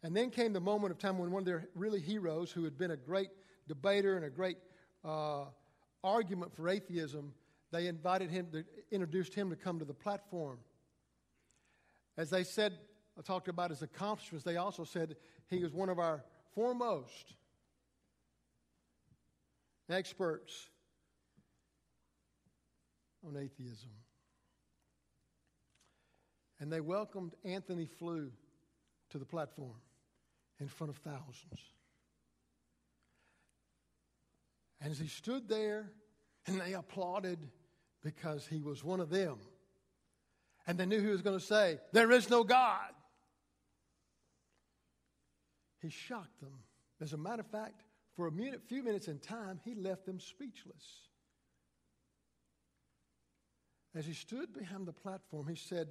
And 0.02 0.14
then 0.14 0.30
came 0.30 0.52
the 0.52 0.60
moment 0.60 0.90
of 0.90 0.98
time 0.98 1.18
when 1.18 1.30
one 1.30 1.42
of 1.42 1.46
their 1.46 1.68
really 1.76 2.00
heroes, 2.00 2.50
who 2.50 2.64
had 2.64 2.76
been 2.76 2.90
a 2.90 2.96
great 2.96 3.30
debater 3.68 4.16
and 4.16 4.24
a 4.24 4.30
great 4.30 4.58
uh, 5.04 5.44
argument 6.02 6.52
for 6.54 6.68
atheism, 6.68 7.32
they 7.70 7.86
invited 7.86 8.30
him, 8.30 8.48
to, 8.52 8.64
introduced 8.90 9.34
him 9.34 9.50
to 9.50 9.56
come 9.56 9.78
to 9.78 9.84
the 9.84 9.94
platform. 9.94 10.58
As 12.16 12.30
they 12.30 12.44
said, 12.44 12.78
I 13.18 13.22
talked 13.22 13.48
about 13.48 13.70
his 13.70 13.82
accomplishments, 13.82 14.44
they 14.44 14.56
also 14.56 14.84
said 14.84 15.16
he 15.48 15.58
was 15.58 15.72
one 15.72 15.88
of 15.88 15.98
our 15.98 16.24
foremost 16.54 17.34
experts 19.90 20.68
on 23.26 23.36
atheism. 23.36 23.90
And 26.60 26.72
they 26.72 26.80
welcomed 26.80 27.34
Antony 27.44 27.86
Flew 27.86 28.30
to 29.10 29.18
the 29.18 29.24
platform 29.24 29.80
in 30.60 30.68
front 30.68 30.90
of 30.90 30.96
thousands. 30.96 31.60
And 34.80 34.90
as 34.90 34.98
he 34.98 35.08
stood 35.08 35.48
there, 35.48 35.90
and 36.46 36.60
they 36.60 36.72
applauded 36.72 37.38
because 38.16 38.46
he 38.46 38.62
was 38.62 38.82
one 38.82 39.00
of 39.00 39.10
them. 39.10 39.36
And 40.66 40.78
they 40.78 40.86
knew 40.86 41.00
he 41.00 41.08
was 41.08 41.20
going 41.20 41.38
to 41.38 41.44
say, 41.44 41.78
There 41.92 42.10
is 42.10 42.30
no 42.30 42.42
God. 42.42 42.90
He 45.82 45.90
shocked 45.90 46.40
them. 46.40 46.54
As 47.02 47.12
a 47.12 47.18
matter 47.18 47.40
of 47.40 47.50
fact, 47.50 47.82
for 48.16 48.26
a 48.26 48.32
minute, 48.32 48.62
few 48.66 48.82
minutes 48.82 49.08
in 49.08 49.18
time, 49.18 49.60
he 49.62 49.74
left 49.74 50.06
them 50.06 50.18
speechless. 50.18 50.84
As 53.94 54.06
he 54.06 54.14
stood 54.14 54.54
behind 54.54 54.86
the 54.86 54.92
platform, 54.92 55.46
he 55.46 55.54
said, 55.54 55.88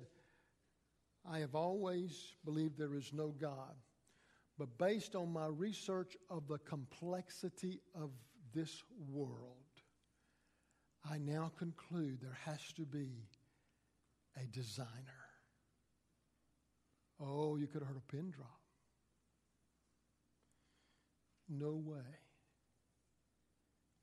I 1.29 1.39
have 1.39 1.53
always 1.55 2.33
believed 2.43 2.77
there 2.77 2.95
is 2.95 3.13
no 3.13 3.27
God, 3.27 3.75
but 4.57 4.77
based 4.79 5.15
on 5.15 5.31
my 5.31 5.47
research 5.47 6.17
of 6.29 6.47
the 6.47 6.57
complexity 6.59 7.79
of 7.93 8.09
this 8.53 8.83
world, 9.07 9.66
I 11.09 11.17
now 11.19 11.51
conclude 11.57 12.19
there 12.21 12.37
has 12.45 12.59
to 12.73 12.83
be 12.83 13.27
a 14.35 14.45
designer. 14.47 14.91
Oh, 17.19 17.55
you 17.55 17.67
could 17.67 17.81
have 17.81 17.87
heard 17.87 17.97
a 17.97 18.11
pin 18.11 18.31
drop. 18.31 18.59
No 21.49 21.81
way 21.83 22.03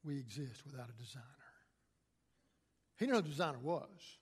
we 0.03 0.19
exist 0.19 0.63
without 0.65 0.89
a 0.89 1.03
designer. 1.03 1.25
He 2.97 3.07
knew 3.07 3.15
who 3.15 3.23
the 3.23 3.29
designer 3.29 3.59
was. 3.59 4.19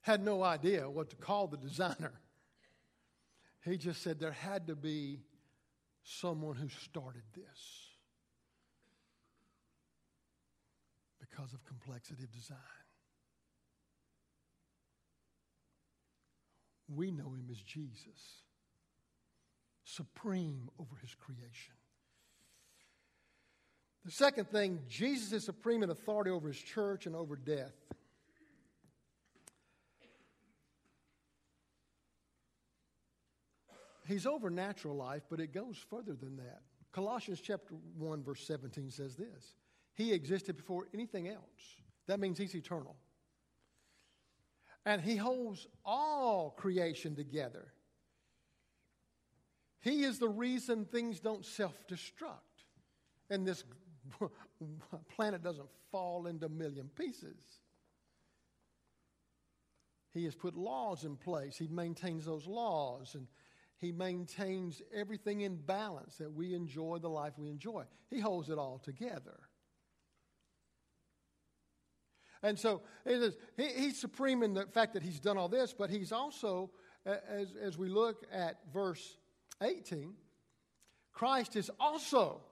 Had 0.00 0.24
no 0.24 0.42
idea 0.42 0.88
what 0.88 1.10
to 1.10 1.16
call 1.16 1.46
the 1.46 1.56
designer. 1.56 2.12
He 3.64 3.76
just 3.76 4.02
said 4.02 4.20
there 4.20 4.30
had 4.30 4.68
to 4.68 4.76
be 4.76 5.20
someone 6.04 6.54
who 6.54 6.68
started 6.68 7.22
this. 7.34 7.85
Because 11.36 11.52
of 11.52 11.64
complexity 11.66 12.22
of 12.22 12.32
design. 12.32 12.56
We 16.88 17.10
know 17.10 17.34
him 17.34 17.48
as 17.50 17.60
Jesus, 17.60 18.42
supreme 19.84 20.70
over 20.78 20.96
his 21.02 21.14
creation. 21.14 21.74
The 24.04 24.12
second 24.12 24.48
thing, 24.48 24.80
Jesus 24.88 25.32
is 25.32 25.44
supreme 25.44 25.82
in 25.82 25.90
authority 25.90 26.30
over 26.30 26.48
his 26.48 26.58
church 26.58 27.06
and 27.06 27.16
over 27.16 27.34
death. 27.34 27.74
He's 34.06 34.26
over 34.26 34.48
natural 34.48 34.94
life, 34.94 35.22
but 35.28 35.40
it 35.40 35.52
goes 35.52 35.76
further 35.90 36.14
than 36.14 36.36
that. 36.36 36.62
Colossians 36.92 37.40
chapter 37.40 37.74
1 37.98 38.22
verse 38.22 38.46
17 38.46 38.92
says 38.92 39.16
this. 39.16 39.56
He 39.96 40.12
existed 40.12 40.56
before 40.56 40.86
anything 40.94 41.28
else. 41.28 41.40
That 42.06 42.20
means 42.20 42.38
he's 42.38 42.54
eternal. 42.54 42.94
And 44.84 45.00
he 45.02 45.16
holds 45.16 45.66
all 45.84 46.50
creation 46.50 47.16
together. 47.16 47.72
He 49.80 50.04
is 50.04 50.18
the 50.18 50.28
reason 50.28 50.84
things 50.84 51.18
don't 51.18 51.44
self 51.44 51.74
destruct 51.88 52.40
and 53.30 53.46
this 53.46 53.64
planet 55.16 55.42
doesn't 55.42 55.68
fall 55.90 56.26
into 56.26 56.46
a 56.46 56.50
million 56.50 56.90
pieces. 56.94 57.60
He 60.12 60.24
has 60.24 60.34
put 60.34 60.56
laws 60.56 61.04
in 61.04 61.16
place, 61.16 61.56
he 61.56 61.68
maintains 61.68 62.24
those 62.24 62.46
laws, 62.46 63.14
and 63.14 63.26
he 63.78 63.92
maintains 63.92 64.80
everything 64.94 65.42
in 65.42 65.56
balance 65.56 66.16
that 66.16 66.32
we 66.32 66.54
enjoy 66.54 66.98
the 66.98 67.08
life 67.08 67.34
we 67.36 67.48
enjoy. 67.48 67.84
He 68.08 68.20
holds 68.20 68.48
it 68.48 68.58
all 68.58 68.78
together. 68.78 69.38
And 72.42 72.58
so 72.58 72.82
he, 73.06 73.66
he's 73.76 73.98
supreme 73.98 74.42
in 74.42 74.54
the 74.54 74.66
fact 74.66 74.94
that 74.94 75.02
he's 75.02 75.20
done 75.20 75.38
all 75.38 75.48
this, 75.48 75.72
but 75.72 75.90
he's 75.90 76.12
also, 76.12 76.70
as, 77.04 77.48
as 77.60 77.78
we 77.78 77.88
look 77.88 78.24
at 78.32 78.58
verse 78.72 79.16
18, 79.62 80.14
Christ 81.12 81.56
is 81.56 81.70
also, 81.80 82.42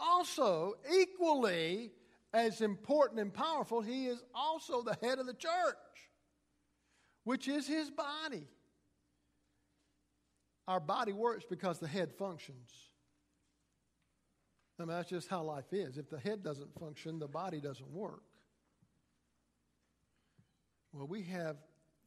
also 0.00 0.74
equally 0.92 1.92
as 2.32 2.60
important 2.60 3.20
and 3.20 3.32
powerful. 3.32 3.80
He 3.80 4.06
is 4.06 4.22
also 4.34 4.82
the 4.82 4.96
head 5.00 5.18
of 5.18 5.26
the 5.26 5.34
church, 5.34 5.76
which 7.24 7.48
is 7.48 7.66
his 7.66 7.90
body. 7.90 8.48
Our 10.68 10.80
body 10.80 11.12
works 11.12 11.44
because 11.48 11.78
the 11.78 11.86
head 11.86 12.12
functions. 12.12 12.70
I 14.78 14.82
mean, 14.82 14.88
that's 14.88 15.08
just 15.08 15.28
how 15.28 15.42
life 15.42 15.72
is. 15.72 15.96
If 15.96 16.10
the 16.10 16.18
head 16.18 16.42
doesn't 16.42 16.78
function, 16.78 17.18
the 17.18 17.28
body 17.28 17.60
doesn't 17.60 17.88
work. 17.88 18.22
Well, 20.96 21.06
we 21.06 21.22
have 21.24 21.56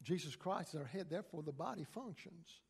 Jesus 0.02 0.34
Christ 0.34 0.74
as 0.74 0.80
our 0.80 0.86
head, 0.86 1.06
therefore 1.08 1.42
the 1.42 1.52
body 1.52 1.84
functions. 1.84 2.60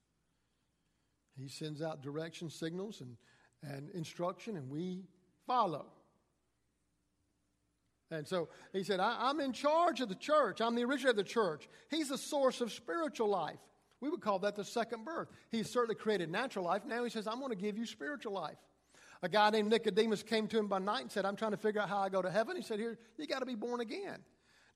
He 1.34 1.48
sends 1.48 1.80
out 1.80 2.02
direction 2.02 2.50
signals 2.50 3.00
and, 3.00 3.16
and 3.62 3.88
instruction, 3.90 4.56
and 4.56 4.68
we 4.68 5.04
follow. 5.46 5.86
And 8.10 8.26
so 8.26 8.48
he 8.72 8.82
said, 8.82 9.00
I, 9.00 9.30
am 9.30 9.40
in 9.40 9.52
charge 9.52 10.00
of 10.00 10.08
the 10.08 10.14
church. 10.14 10.60
I'm 10.60 10.74
the 10.74 10.84
originator 10.84 11.10
of 11.10 11.16
the 11.16 11.24
church. 11.24 11.68
He's 11.88 12.08
the 12.08 12.18
source 12.18 12.60
of 12.60 12.72
spiritual 12.72 13.28
life. 13.28 13.60
We 14.00 14.10
would 14.10 14.20
call 14.20 14.40
that 14.40 14.56
the 14.56 14.64
second 14.64 15.04
birth. 15.04 15.28
He's 15.50 15.70
certainly 15.70 15.94
created 15.94 16.30
natural 16.30 16.64
life. 16.64 16.84
Now 16.84 17.04
he 17.04 17.10
says, 17.10 17.26
I'm 17.26 17.38
going 17.38 17.50
to 17.50 17.56
give 17.56 17.78
you 17.78 17.86
spiritual 17.86 18.32
life. 18.32 18.56
A 19.22 19.28
guy 19.28 19.50
named 19.50 19.70
Nicodemus 19.70 20.22
came 20.22 20.48
to 20.48 20.58
him 20.58 20.66
by 20.66 20.80
night 20.80 21.02
and 21.02 21.12
said, 21.12 21.24
I'm 21.24 21.36
trying 21.36 21.52
to 21.52 21.56
figure 21.56 21.80
out 21.80 21.88
how 21.88 21.98
I 21.98 22.08
go 22.08 22.20
to 22.20 22.30
heaven. 22.30 22.56
He 22.56 22.62
said, 22.62 22.78
Here, 22.78 22.98
you 23.16 23.26
got 23.26 23.40
to 23.40 23.46
be 23.46 23.54
born 23.54 23.80
again. 23.80 24.18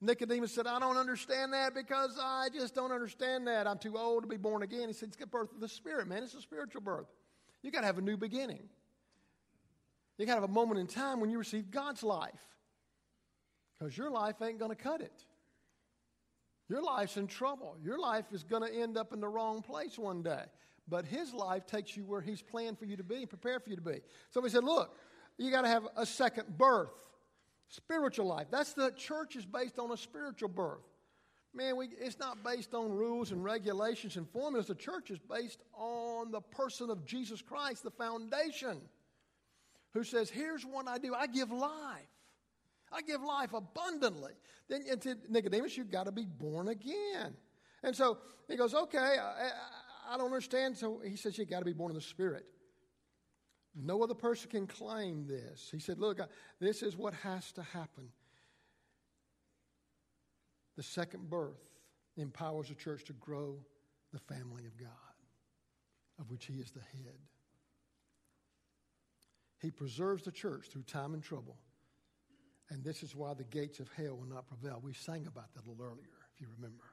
Nicodemus 0.04 0.52
said, 0.52 0.66
I 0.66 0.78
don't 0.78 0.96
understand 0.96 1.52
that 1.52 1.74
because 1.74 2.18
I 2.20 2.48
just 2.52 2.74
don't 2.74 2.92
understand 2.92 3.46
that. 3.46 3.66
I'm 3.66 3.78
too 3.78 3.96
old 3.96 4.22
to 4.22 4.28
be 4.28 4.36
born 4.36 4.62
again. 4.62 4.88
He 4.88 4.92
said, 4.94 5.08
It's 5.08 5.16
the 5.16 5.26
birth 5.26 5.52
of 5.52 5.60
the 5.60 5.68
Spirit, 5.68 6.06
man. 6.06 6.22
It's 6.22 6.34
a 6.34 6.40
spiritual 6.40 6.80
birth. 6.80 7.06
You 7.62 7.70
got 7.70 7.80
to 7.80 7.86
have 7.86 7.98
a 7.98 8.02
new 8.02 8.16
beginning. 8.16 8.68
You 10.18 10.26
got 10.26 10.34
to 10.34 10.40
have 10.42 10.50
a 10.50 10.52
moment 10.52 10.80
in 10.80 10.86
time 10.86 11.20
when 11.20 11.30
you 11.30 11.38
receive 11.38 11.70
God's 11.70 12.02
life 12.02 12.40
because 13.78 13.96
your 13.96 14.10
life 14.10 14.36
ain't 14.42 14.58
going 14.58 14.70
to 14.70 14.76
cut 14.76 15.00
it. 15.00 15.24
Your 16.68 16.82
life's 16.82 17.16
in 17.16 17.26
trouble. 17.26 17.76
Your 17.82 17.98
life 17.98 18.26
is 18.32 18.42
going 18.42 18.62
to 18.62 18.74
end 18.74 18.96
up 18.96 19.12
in 19.12 19.20
the 19.20 19.28
wrong 19.28 19.60
place 19.60 19.98
one 19.98 20.22
day. 20.22 20.44
But 20.88 21.04
His 21.04 21.32
life 21.32 21.66
takes 21.66 21.96
you 21.96 22.04
where 22.04 22.20
He's 22.20 22.42
planned 22.42 22.78
for 22.78 22.84
you 22.84 22.96
to 22.96 23.04
be 23.04 23.16
and 23.16 23.28
prepared 23.28 23.62
for 23.62 23.70
you 23.70 23.76
to 23.76 23.82
be. 23.82 24.00
So 24.30 24.40
He 24.42 24.48
said, 24.50 24.64
Look, 24.64 24.96
you 25.38 25.50
got 25.50 25.62
to 25.62 25.68
have 25.68 25.86
a 25.96 26.06
second 26.06 26.56
birth. 26.56 26.92
Spiritual 27.74 28.26
life. 28.26 28.46
That's 28.52 28.72
the 28.72 28.92
church 28.92 29.34
is 29.34 29.44
based 29.44 29.80
on 29.80 29.90
a 29.90 29.96
spiritual 29.96 30.48
birth. 30.48 30.84
Man, 31.52 31.76
we, 31.76 31.88
it's 32.00 32.20
not 32.20 32.44
based 32.44 32.72
on 32.72 32.92
rules 32.92 33.32
and 33.32 33.42
regulations 33.42 34.16
and 34.16 34.28
formulas. 34.30 34.66
The 34.68 34.76
church 34.76 35.10
is 35.10 35.18
based 35.18 35.60
on 35.72 36.30
the 36.30 36.40
person 36.40 36.88
of 36.88 37.04
Jesus 37.04 37.42
Christ, 37.42 37.82
the 37.82 37.90
foundation, 37.90 38.80
who 39.92 40.04
says, 40.04 40.30
Here's 40.30 40.64
what 40.64 40.86
I 40.86 40.98
do 40.98 41.14
I 41.14 41.26
give 41.26 41.50
life. 41.50 42.06
I 42.92 43.02
give 43.02 43.22
life 43.22 43.52
abundantly. 43.52 44.34
Then 44.68 44.84
to 45.00 45.16
Nicodemus, 45.28 45.76
you've 45.76 45.90
got 45.90 46.06
to 46.06 46.12
be 46.12 46.26
born 46.26 46.68
again. 46.68 47.34
And 47.82 47.94
so 47.94 48.18
he 48.46 48.56
goes, 48.56 48.72
Okay, 48.72 48.98
I, 48.98 49.50
I 50.10 50.16
don't 50.16 50.26
understand. 50.26 50.76
So 50.76 51.00
he 51.04 51.16
says, 51.16 51.36
You've 51.38 51.50
got 51.50 51.58
to 51.60 51.64
be 51.64 51.72
born 51.72 51.90
in 51.90 51.96
the 51.96 52.02
Spirit. 52.02 52.46
No 53.74 54.02
other 54.02 54.14
person 54.14 54.50
can 54.50 54.66
claim 54.66 55.26
this. 55.26 55.68
He 55.70 55.80
said, 55.80 55.98
Look, 55.98 56.20
this 56.60 56.82
is 56.82 56.96
what 56.96 57.14
has 57.14 57.50
to 57.52 57.62
happen. 57.62 58.08
The 60.76 60.82
second 60.82 61.28
birth 61.28 61.60
empowers 62.16 62.68
the 62.68 62.74
church 62.74 63.04
to 63.04 63.12
grow 63.14 63.58
the 64.12 64.20
family 64.20 64.64
of 64.66 64.76
God, 64.76 64.88
of 66.20 66.30
which 66.30 66.46
He 66.46 66.54
is 66.54 66.70
the 66.70 66.80
head. 66.80 67.18
He 69.60 69.70
preserves 69.70 70.22
the 70.22 70.32
church 70.32 70.68
through 70.70 70.82
time 70.82 71.14
and 71.14 71.22
trouble. 71.22 71.56
And 72.70 72.82
this 72.84 73.02
is 73.02 73.14
why 73.14 73.34
the 73.34 73.44
gates 73.44 73.80
of 73.80 73.88
hell 73.96 74.16
will 74.16 74.28
not 74.28 74.46
prevail. 74.46 74.80
We 74.82 74.94
sang 74.94 75.26
about 75.26 75.52
that 75.54 75.64
a 75.64 75.68
little 75.68 75.84
earlier, 75.84 76.10
if 76.34 76.40
you 76.40 76.46
remember. 76.56 76.84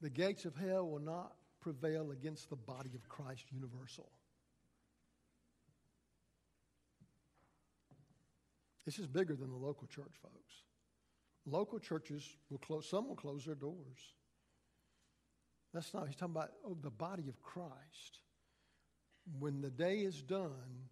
The 0.00 0.10
gates 0.10 0.44
of 0.44 0.56
hell 0.56 0.88
will 0.88 1.00
not 1.00 1.34
prevail 1.60 2.10
against 2.10 2.50
the 2.50 2.56
body 2.56 2.90
of 2.94 3.08
Christ 3.08 3.44
universal. 3.52 4.10
This 8.90 8.98
is 8.98 9.06
bigger 9.06 9.36
than 9.36 9.52
the 9.52 9.56
local 9.56 9.86
church, 9.86 10.14
folks. 10.20 10.64
Local 11.46 11.78
churches 11.78 12.28
will 12.50 12.58
close, 12.58 12.90
some 12.90 13.06
will 13.06 13.14
close 13.14 13.44
their 13.44 13.54
doors. 13.54 14.00
That's 15.72 15.94
not, 15.94 16.08
he's 16.08 16.16
talking 16.16 16.34
about 16.34 16.50
oh, 16.66 16.76
the 16.82 16.90
body 16.90 17.28
of 17.28 17.40
Christ. 17.40 18.18
When 19.38 19.60
the 19.60 19.70
day 19.70 19.98
is 19.98 20.22
done, 20.22 20.88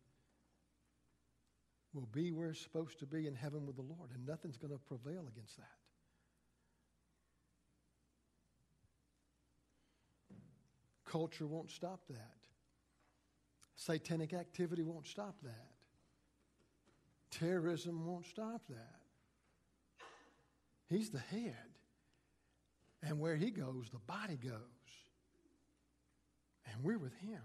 will 1.93 2.07
be 2.13 2.31
where 2.31 2.51
it's 2.51 2.61
supposed 2.61 3.01
to 3.01 3.07
be 3.07 3.27
in 3.27 3.35
heaven 3.35 3.67
with 3.67 3.75
the 3.75 3.83
Lord, 3.83 4.13
and 4.15 4.25
nothing's 4.25 4.59
going 4.59 4.73
to 4.73 4.79
prevail 4.79 5.27
against 5.27 5.57
that. 5.57 5.67
Culture 11.05 11.49
won't 11.49 11.73
stop 11.73 12.03
that. 12.11 12.37
Satanic 13.75 14.35
activity 14.35 14.85
won't 14.85 15.09
stop 15.09 15.35
that. 15.43 15.78
Terrorism 17.31 18.07
won't 18.07 18.27
stop 18.27 18.63
that. 18.69 18.99
He's 20.89 21.11
the 21.11 21.19
head. 21.19 21.55
And 23.03 23.21
where 23.21 23.37
he 23.37 23.51
goes, 23.51 23.91
the 23.91 23.99
body 23.99 24.37
goes. 24.37 24.53
And 26.73 26.83
we're 26.83 26.99
with 26.99 27.15
him. 27.19 27.41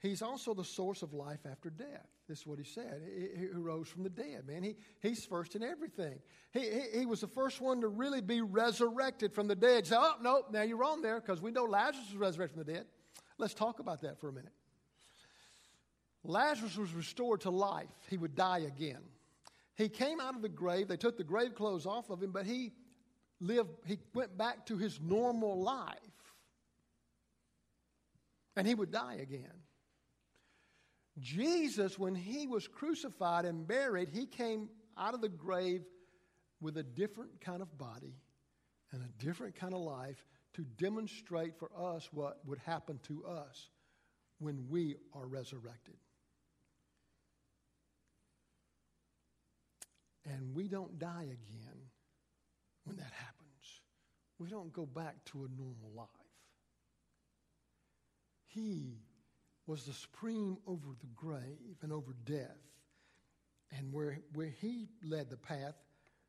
He's 0.00 0.22
also 0.22 0.54
the 0.54 0.64
source 0.64 1.02
of 1.02 1.14
life 1.14 1.40
after 1.50 1.70
death. 1.70 2.06
This 2.28 2.40
is 2.40 2.46
what 2.46 2.58
he 2.58 2.64
said. 2.64 3.02
He, 3.38 3.46
rose 3.52 3.88
from 3.88 4.02
the 4.02 4.10
dead, 4.10 4.46
man. 4.46 4.62
He, 4.62 4.76
he's 5.00 5.24
first 5.24 5.56
in 5.56 5.62
everything. 5.62 6.18
He, 6.52 6.60
he, 6.60 6.98
he, 6.98 7.06
was 7.06 7.22
the 7.22 7.28
first 7.28 7.60
one 7.60 7.80
to 7.80 7.88
really 7.88 8.20
be 8.20 8.40
resurrected 8.40 9.32
from 9.32 9.48
the 9.48 9.54
dead. 9.54 9.86
Say, 9.86 9.96
oh, 9.98 10.14
no, 10.20 10.42
now 10.52 10.62
you're 10.62 10.76
wrong 10.76 11.02
there 11.02 11.20
because 11.20 11.40
we 11.40 11.50
know 11.50 11.64
Lazarus 11.64 12.08
was 12.10 12.18
resurrected 12.18 12.56
from 12.56 12.66
the 12.66 12.72
dead. 12.72 12.86
Let's 13.38 13.54
talk 13.54 13.78
about 13.78 14.02
that 14.02 14.20
for 14.20 14.28
a 14.28 14.32
minute. 14.32 14.52
Lazarus 16.28 16.76
was 16.76 16.92
restored 16.92 17.42
to 17.42 17.50
life. 17.50 17.86
He 18.08 18.16
would 18.16 18.34
die 18.34 18.60
again. 18.60 19.02
He 19.76 19.88
came 19.88 20.20
out 20.20 20.34
of 20.34 20.42
the 20.42 20.48
grave. 20.48 20.88
They 20.88 20.96
took 20.96 21.16
the 21.16 21.24
grave 21.24 21.54
clothes 21.54 21.86
off 21.86 22.10
of 22.10 22.22
him, 22.22 22.32
but 22.32 22.46
he 22.46 22.72
lived, 23.40 23.70
he 23.86 23.98
went 24.14 24.36
back 24.36 24.66
to 24.66 24.76
his 24.76 24.98
normal 25.00 25.60
life. 25.60 25.96
And 28.56 28.66
he 28.66 28.74
would 28.74 28.90
die 28.90 29.18
again. 29.20 29.52
Jesus, 31.18 31.98
when 31.98 32.14
he 32.14 32.46
was 32.46 32.66
crucified 32.66 33.44
and 33.44 33.66
buried, 33.66 34.08
he 34.08 34.26
came 34.26 34.68
out 34.98 35.14
of 35.14 35.20
the 35.20 35.28
grave 35.28 35.82
with 36.60 36.76
a 36.78 36.82
different 36.82 37.40
kind 37.40 37.62
of 37.62 37.78
body 37.78 38.16
and 38.92 39.02
a 39.02 39.24
different 39.24 39.54
kind 39.54 39.74
of 39.74 39.80
life 39.80 40.24
to 40.54 40.62
demonstrate 40.78 41.58
for 41.58 41.70
us 41.76 42.08
what 42.12 42.38
would 42.46 42.58
happen 42.58 42.98
to 43.04 43.24
us 43.26 43.68
when 44.38 44.66
we 44.68 44.96
are 45.14 45.26
resurrected. 45.26 45.96
And 50.26 50.54
we 50.54 50.68
don't 50.68 50.98
die 50.98 51.24
again 51.24 51.78
when 52.84 52.96
that 52.96 53.12
happens. 53.12 53.80
We 54.38 54.48
don't 54.48 54.72
go 54.72 54.84
back 54.84 55.16
to 55.26 55.44
a 55.44 55.48
normal 55.60 55.92
life. 55.94 56.08
He 58.46 58.98
was 59.66 59.84
the 59.84 59.92
supreme 59.92 60.56
over 60.66 60.88
the 61.00 61.08
grave 61.14 61.76
and 61.82 61.92
over 61.92 62.14
death. 62.24 62.56
And 63.76 63.92
where, 63.92 64.18
where 64.34 64.52
he 64.60 64.88
led 65.04 65.30
the 65.30 65.36
path, 65.36 65.74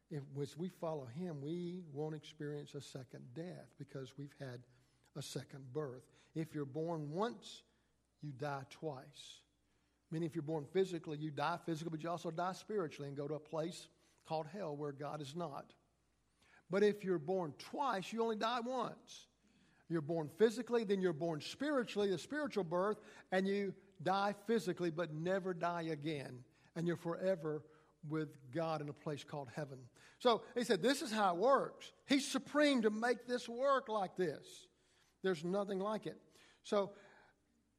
if 0.10 0.24
as 0.42 0.58
we 0.58 0.70
follow 0.70 1.06
him, 1.06 1.42
we 1.42 1.84
won't 1.94 2.16
experience 2.16 2.74
a 2.76 2.82
second 2.82 3.24
death 3.36 3.68
because 3.78 4.14
we've 4.18 4.34
had 4.40 4.60
a 5.16 5.22
second 5.22 5.72
birth. 5.74 6.04
If 6.34 6.56
you're 6.56 6.66
born 6.66 7.12
once, 7.12 7.64
you 8.22 8.32
die 8.32 8.64
twice. 8.70 9.42
Meaning, 10.12 10.28
if 10.28 10.36
you're 10.36 10.42
born 10.42 10.66
physically, 10.72 11.18
you 11.18 11.32
die 11.32 11.58
physically, 11.66 11.92
but 11.92 12.04
you 12.04 12.10
also 12.10 12.32
die 12.32 12.54
spiritually 12.54 13.10
and 13.10 13.18
go 13.18 13.28
to 13.28 13.36
a 13.36 13.40
place 13.40 13.88
called 14.28 14.48
hell 14.48 14.76
where 14.76 14.92
God 14.92 15.22
is 15.22 15.36
not. 15.36 15.74
But 16.70 16.84
if 16.84 17.04
you're 17.04 17.20
born 17.20 17.54
twice, 17.58 18.12
you 18.12 18.22
only 18.22 18.36
die 18.36 18.60
once. 18.62 19.28
You're 19.90 20.02
born 20.02 20.30
physically, 20.38 20.84
then 20.84 21.02
you're 21.02 21.14
born 21.14 21.40
spiritually, 21.40 22.10
the 22.10 22.18
spiritual 22.18 22.66
birth, 22.66 23.00
and 23.32 23.48
you 23.48 23.74
die 24.04 24.36
physically, 24.46 24.90
but 24.90 25.14
never 25.14 25.54
die 25.54 25.90
again. 25.92 26.40
And 26.76 26.86
you're 26.86 26.98
forever 26.98 27.64
with 28.08 28.30
God 28.54 28.82
in 28.82 28.90
a 28.90 28.94
place 28.94 29.24
called 29.24 29.50
heaven. 29.56 29.80
So 30.20 30.42
he 30.56 30.64
said, 30.64 30.82
This 30.82 31.02
is 31.02 31.12
how 31.12 31.34
it 31.34 31.38
works. 31.38 31.92
He's 32.06 32.26
supreme 32.26 32.82
to 32.82 32.90
make 32.90 33.28
this 33.28 33.48
work 33.48 33.88
like 33.88 34.16
this. 34.18 34.68
There's 35.24 35.44
nothing 35.44 35.80
like 35.80 36.06
it. 36.06 36.18
So 36.64 36.92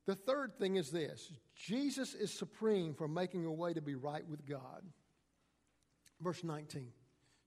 the 0.09 0.15
third 0.15 0.59
thing 0.59 0.77
is 0.77 0.91
this 0.91 1.31
Jesus 1.55 2.15
is 2.15 2.33
supreme 2.33 2.95
for 2.95 3.07
making 3.07 3.45
a 3.45 3.53
way 3.53 3.75
to 3.75 3.83
be 3.83 3.95
right 3.95 4.27
with 4.27 4.49
God. 4.49 4.83
Verse 6.23 6.43
19 6.43 6.89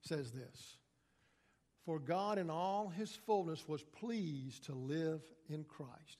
says 0.02 0.32
this 0.32 0.78
For 1.88 1.98
God 1.98 2.38
in 2.38 2.52
all 2.52 2.88
his 2.88 3.16
fullness 3.26 3.68
was 3.68 3.82
pleased 3.82 4.66
to 4.66 4.76
live 4.76 5.22
in 5.50 5.64
Christ. 5.64 6.20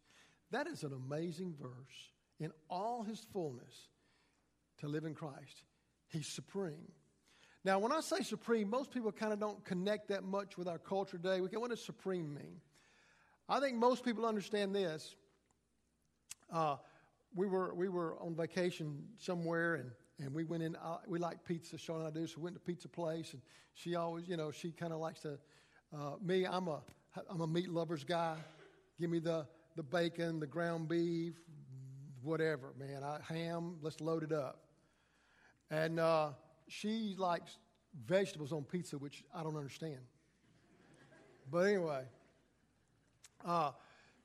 That 0.50 0.66
is 0.66 0.82
an 0.82 0.94
amazing 0.94 1.54
verse. 1.62 2.10
In 2.40 2.52
all 2.72 3.04
his 3.04 3.24
fullness, 3.32 3.90
to 4.80 4.88
live 4.88 5.06
in 5.06 5.14
Christ. 5.14 5.62
He's 6.08 6.26
supreme. 6.26 6.92
Now, 7.64 7.78
when 7.78 7.92
I 7.92 8.00
say 8.00 8.24
supreme, 8.24 8.68
most 8.68 8.90
people 8.90 9.12
kind 9.12 9.32
of 9.32 9.40
don't 9.40 9.64
connect 9.64 10.08
that 10.08 10.24
much 10.24 10.58
with 10.58 10.68
our 10.68 10.80
culture 10.80 11.18
today. 11.18 11.40
We 11.40 11.50
go, 11.50 11.60
what 11.60 11.70
does 11.70 11.86
supreme 11.86 12.34
mean? 12.34 12.60
I 13.48 13.60
think 13.60 13.78
most 13.78 14.04
people 14.04 14.26
understand 14.26 14.74
this. 14.74 15.16
Uh, 16.52 16.76
we, 17.34 17.48
were, 17.48 17.74
we 17.74 17.90
were 17.90 18.18
on 18.22 18.36
vacation 18.36 19.04
somewhere, 19.18 19.76
and 19.76 19.92
and 20.22 20.34
we 20.34 20.44
went 20.44 20.62
in. 20.64 20.76
Uh, 20.76 20.98
we 21.08 21.20
like 21.20 21.44
pizza. 21.44 21.78
Sean 21.78 22.00
and 22.00 22.08
I 22.08 22.12
do. 22.12 22.28
So 22.28 22.36
we 22.38 22.44
went 22.44 22.56
to 22.56 22.62
pizza 22.62 22.88
place, 22.88 23.34
and 23.34 23.42
she 23.74 23.96
always, 23.96 24.28
you 24.28 24.38
know, 24.38 24.52
she 24.52 24.72
kind 24.72 24.94
of 24.94 25.00
likes 25.00 25.22
to. 25.22 25.40
Uh, 25.94 26.12
me, 26.24 26.46
I'm 26.46 26.68
a 26.68 26.82
I'm 27.30 27.42
a 27.42 27.48
meat 27.48 27.70
lovers 27.70 28.04
guy. 28.04 28.38
Give 29.00 29.10
me 29.10 29.20
the 29.20 29.48
the 29.76 29.84
bacon, 29.84 30.40
the 30.40 30.48
ground 30.48 30.88
beef, 30.88 31.34
whatever, 32.22 32.74
man. 32.78 33.04
I, 33.04 33.20
ham. 33.34 33.78
Let's 33.82 34.00
load 34.00 34.24
it 34.24 34.32
up. 34.32 34.60
And 35.70 36.00
uh, 36.00 36.30
she 36.68 37.16
likes 37.18 37.58
vegetables 38.06 38.52
on 38.52 38.64
pizza, 38.64 38.98
which 38.98 39.24
I 39.34 39.42
don't 39.42 39.56
understand. 39.56 40.00
but 41.50 41.60
anyway, 41.60 42.04
uh, 43.46 43.72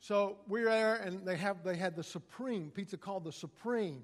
so 0.06 0.36
we 0.46 0.60
we're 0.60 0.70
there, 0.70 0.94
and 0.96 1.26
they 1.26 1.36
have 1.36 1.64
they 1.64 1.76
had 1.76 1.96
the 1.96 2.04
supreme 2.04 2.70
pizza 2.70 2.96
called 2.96 3.24
the 3.24 3.32
supreme. 3.32 4.02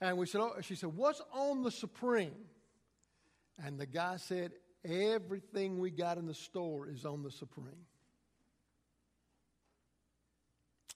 And 0.00 0.16
we 0.16 0.26
said, 0.26 0.40
oh, 0.40 0.54
she 0.62 0.74
said, 0.74 0.96
what's 0.96 1.20
on 1.32 1.62
the 1.62 1.70
Supreme? 1.70 2.32
And 3.62 3.78
the 3.78 3.84
guy 3.84 4.16
said, 4.16 4.52
everything 4.82 5.78
we 5.78 5.90
got 5.90 6.16
in 6.16 6.26
the 6.26 6.34
store 6.34 6.88
is 6.88 7.04
on 7.04 7.22
the 7.22 7.30
Supreme. 7.30 7.84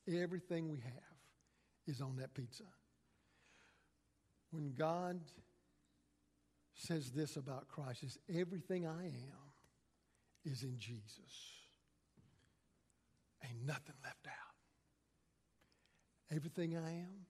Everything 0.09 0.71
we 0.71 0.79
have 0.79 0.93
is 1.87 2.01
on 2.01 2.17
that 2.17 2.33
pizza. 2.33 2.65
When 4.51 4.73
God 4.73 5.21
says 6.75 7.11
this 7.11 7.37
about 7.37 7.69
Christ, 7.69 8.05
is 8.05 8.19
everything 8.35 8.87
I 8.87 9.05
am 9.05 9.53
is 10.45 10.63
in 10.63 10.79
Jesus. 10.79 11.53
Ain't 13.45 13.67
nothing 13.67 13.95
left. 14.03 14.24
Everything 16.35 16.77
I 16.77 16.91
am 16.91 17.27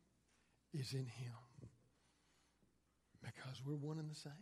is 0.73 0.93
in 0.93 1.07
Him. 1.07 1.33
Because 3.23 3.63
we're 3.67 3.77
one 3.77 3.99
and 3.99 4.11
the 4.11 4.15
same. 4.15 4.33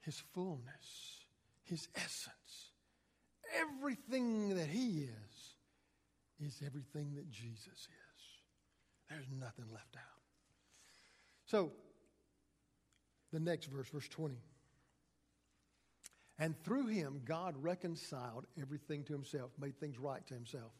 His 0.00 0.22
fullness, 0.32 1.24
His 1.64 1.88
essence, 1.94 2.72
everything 3.56 4.56
that 4.56 4.68
He 4.68 5.04
is, 5.04 6.46
is 6.46 6.62
everything 6.64 7.14
that 7.16 7.30
Jesus 7.30 7.66
is. 7.66 7.88
There's 9.10 9.26
nothing 9.38 9.66
left 9.72 9.96
out. 9.96 10.22
So, 11.46 11.72
the 13.32 13.40
next 13.40 13.66
verse, 13.66 13.88
verse 13.88 14.08
20. 14.08 14.36
And 16.38 16.54
through 16.62 16.86
him, 16.86 17.22
God 17.24 17.54
reconciled 17.60 18.46
everything 18.60 19.02
to 19.04 19.12
himself, 19.12 19.50
made 19.58 19.78
things 19.80 19.98
right 19.98 20.24
to 20.28 20.34
himself. 20.34 20.70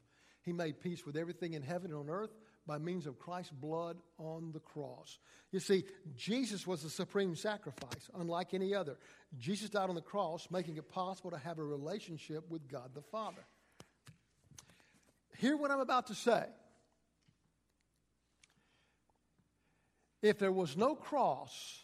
He 0.42 0.52
made 0.52 0.80
peace 0.80 1.04
with 1.04 1.16
everything 1.16 1.54
in 1.54 1.62
heaven 1.62 1.90
and 1.90 2.00
on 2.00 2.08
earth 2.08 2.30
by 2.66 2.78
means 2.78 3.06
of 3.06 3.18
Christ's 3.18 3.52
blood 3.52 3.96
on 4.18 4.52
the 4.52 4.60
cross. 4.60 5.18
You 5.50 5.60
see, 5.60 5.84
Jesus 6.16 6.66
was 6.66 6.82
the 6.82 6.90
supreme 6.90 7.34
sacrifice, 7.34 8.10
unlike 8.14 8.52
any 8.52 8.74
other. 8.74 8.98
Jesus 9.38 9.70
died 9.70 9.88
on 9.88 9.94
the 9.94 10.02
cross, 10.02 10.48
making 10.50 10.76
it 10.76 10.88
possible 10.88 11.30
to 11.30 11.38
have 11.38 11.58
a 11.58 11.64
relationship 11.64 12.44
with 12.50 12.68
God 12.68 12.90
the 12.94 13.02
Father. 13.02 13.42
Hear 15.38 15.56
what 15.56 15.70
I'm 15.70 15.80
about 15.80 16.08
to 16.08 16.14
say. 16.14 16.44
If 20.20 20.38
there 20.38 20.52
was 20.52 20.76
no 20.76 20.94
cross, 20.94 21.80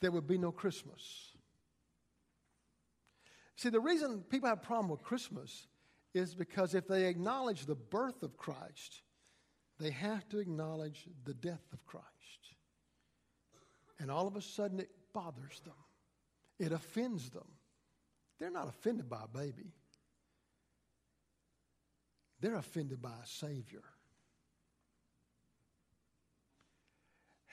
there 0.00 0.10
would 0.10 0.26
be 0.26 0.38
no 0.38 0.52
Christmas. 0.52 1.32
See, 3.56 3.68
the 3.68 3.80
reason 3.80 4.24
people 4.30 4.48
have 4.48 4.58
a 4.58 4.66
problem 4.66 4.88
with 4.88 5.02
Christmas 5.02 5.66
is 6.14 6.34
because 6.34 6.74
if 6.74 6.88
they 6.88 7.06
acknowledge 7.06 7.66
the 7.66 7.74
birth 7.74 8.22
of 8.22 8.36
Christ, 8.36 9.02
they 9.78 9.90
have 9.90 10.28
to 10.30 10.38
acknowledge 10.38 11.06
the 11.24 11.34
death 11.34 11.64
of 11.72 11.84
Christ. 11.86 12.06
And 13.98 14.10
all 14.10 14.26
of 14.26 14.36
a 14.36 14.42
sudden 14.42 14.80
it 14.80 14.90
bothers 15.12 15.60
them, 15.64 15.74
it 16.58 16.72
offends 16.72 17.30
them. 17.30 17.46
They're 18.38 18.50
not 18.50 18.68
offended 18.68 19.08
by 19.08 19.22
a 19.24 19.28
baby, 19.28 19.72
they're 22.40 22.56
offended 22.56 23.00
by 23.00 23.10
a 23.22 23.26
Savior. 23.26 23.82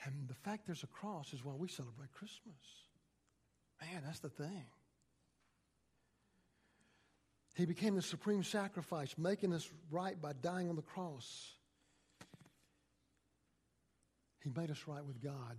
And 0.04 0.28
the 0.28 0.34
fact 0.34 0.64
there's 0.64 0.84
a 0.84 0.88
cross 0.88 1.32
is 1.34 1.44
why 1.44 1.54
we 1.54 1.68
celebrate 1.68 2.12
Christmas. 2.12 2.54
Man, 3.80 4.02
that's 4.04 4.20
the 4.20 4.28
thing. 4.28 4.64
He 7.58 7.66
became 7.66 7.96
the 7.96 8.02
supreme 8.02 8.44
sacrifice, 8.44 9.16
making 9.18 9.52
us 9.52 9.68
right 9.90 10.20
by 10.22 10.32
dying 10.32 10.68
on 10.68 10.76
the 10.76 10.82
cross. 10.82 11.54
He 14.44 14.50
made 14.56 14.70
us 14.70 14.84
right 14.86 15.04
with 15.04 15.20
God. 15.20 15.56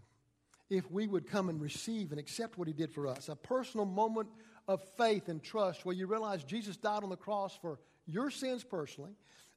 If 0.69 0.89
we 0.89 1.07
would 1.07 1.27
come 1.27 1.49
and 1.49 1.59
receive 1.59 2.12
and 2.12 2.19
accept 2.19 2.57
what 2.57 2.69
He 2.69 2.73
did 2.73 2.93
for 2.93 3.05
us, 3.05 3.27
a 3.27 3.35
personal 3.35 3.85
moment 3.85 4.29
of 4.65 4.81
faith 4.95 5.27
and 5.27 5.43
trust 5.43 5.85
where 5.85 5.93
you 5.93 6.07
realize 6.07 6.45
Jesus 6.45 6.77
died 6.77 7.03
on 7.03 7.09
the 7.09 7.17
cross 7.17 7.59
for 7.62 7.81
your 8.05 8.31
sins 8.31 8.63
personally, 8.63 9.12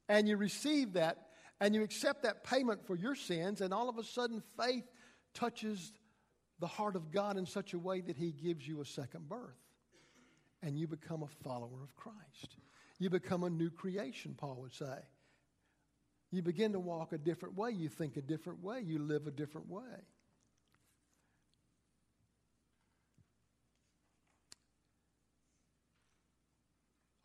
and 0.08 0.28
you 0.28 0.36
receive 0.36 0.94
that 0.94 1.28
and 1.60 1.76
you 1.76 1.84
accept 1.84 2.24
that 2.24 2.42
payment 2.42 2.84
for 2.84 2.96
your 2.96 3.14
sins, 3.14 3.60
and 3.60 3.72
all 3.72 3.88
of 3.88 3.98
a 3.98 4.04
sudden 4.04 4.42
faith 4.58 4.90
touches 5.32 5.92
the 6.58 6.66
heart 6.66 6.96
of 6.96 7.12
God 7.12 7.36
in 7.36 7.46
such 7.46 7.72
a 7.72 7.78
way 7.78 8.00
that 8.00 8.16
He 8.16 8.32
gives 8.32 8.66
you 8.66 8.80
a 8.80 8.84
second 8.84 9.28
birth. 9.28 9.61
And 10.62 10.78
you 10.78 10.86
become 10.86 11.22
a 11.22 11.44
follower 11.44 11.82
of 11.82 11.96
Christ. 11.96 12.56
You 12.98 13.10
become 13.10 13.42
a 13.42 13.50
new 13.50 13.70
creation, 13.70 14.34
Paul 14.38 14.58
would 14.60 14.74
say. 14.74 14.98
You 16.30 16.42
begin 16.42 16.72
to 16.72 16.80
walk 16.80 17.12
a 17.12 17.18
different 17.18 17.56
way. 17.56 17.70
You 17.70 17.88
think 17.88 18.16
a 18.16 18.22
different 18.22 18.62
way. 18.62 18.80
You 18.80 18.98
live 18.98 19.26
a 19.26 19.30
different 19.30 19.68
way. 19.68 19.82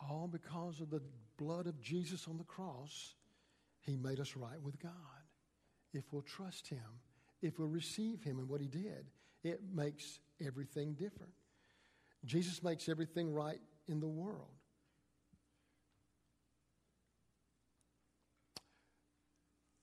All 0.09 0.27
because 0.27 0.81
of 0.81 0.89
the 0.89 1.01
blood 1.37 1.67
of 1.67 1.79
Jesus 1.81 2.27
on 2.27 2.37
the 2.37 2.43
cross 2.43 3.13
he 3.87 3.95
made 3.95 4.19
us 4.19 4.35
right 4.35 4.61
with 4.61 4.79
God. 4.79 4.91
If 5.93 6.03
we'll 6.11 6.21
trust 6.21 6.67
Him, 6.67 6.99
if 7.41 7.57
we'll 7.57 7.69
receive 7.69 8.21
Him 8.21 8.37
and 8.37 8.49
what 8.49 8.59
He 8.59 8.67
did, 8.67 9.07
it 9.43 9.61
makes 9.73 10.19
everything 10.45 10.93
different. 10.93 11.31
Jesus 12.25 12.63
makes 12.63 12.89
everything 12.89 13.33
right 13.33 13.59
in 13.87 13.99
the 13.99 14.07
world. 14.07 14.47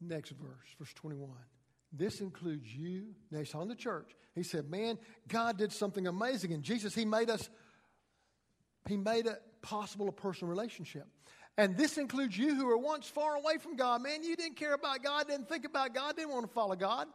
Next 0.00 0.30
verse, 0.30 0.74
verse 0.78 0.92
21. 0.94 1.30
This 1.92 2.20
includes 2.20 2.66
you. 2.74 3.14
Now 3.30 3.38
he's 3.38 3.50
telling 3.50 3.68
the 3.68 3.74
church. 3.74 4.10
He 4.34 4.42
said, 4.42 4.68
Man, 4.68 4.98
God 5.28 5.56
did 5.56 5.72
something 5.72 6.06
amazing 6.06 6.50
in 6.50 6.62
Jesus. 6.62 6.94
He 6.94 7.04
made 7.04 7.30
us, 7.30 7.48
He 8.88 8.96
made 8.96 9.26
it 9.26 9.40
possible 9.62 10.08
a 10.08 10.12
personal 10.12 10.50
relationship. 10.50 11.06
And 11.56 11.76
this 11.76 11.98
includes 11.98 12.36
you 12.36 12.54
who 12.54 12.66
were 12.66 12.76
once 12.76 13.06
far 13.06 13.36
away 13.36 13.58
from 13.58 13.76
God. 13.76 14.02
Man, 14.02 14.24
you 14.24 14.34
didn't 14.34 14.56
care 14.56 14.74
about 14.74 15.04
God, 15.04 15.28
didn't 15.28 15.48
think 15.48 15.64
about 15.64 15.94
God, 15.94 16.16
didn't 16.16 16.32
want 16.32 16.46
to 16.46 16.52
follow 16.52 16.74
God. 16.74 17.06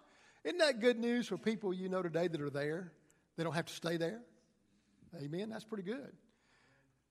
Isn't 0.45 0.59
that 0.59 0.79
good 0.79 0.97
news 0.97 1.27
for 1.27 1.37
people 1.37 1.73
you 1.73 1.89
know 1.89 2.01
today 2.01 2.29
that 2.29 2.39
are 2.39 2.49
there? 2.49 2.93
They 3.35 3.43
don't 3.43 3.53
have 3.53 3.65
to 3.65 3.73
stay 3.73 3.97
there. 3.97 4.21
Amen. 5.15 5.49
That's 5.49 5.65
pretty 5.65 5.83
good. 5.83 6.11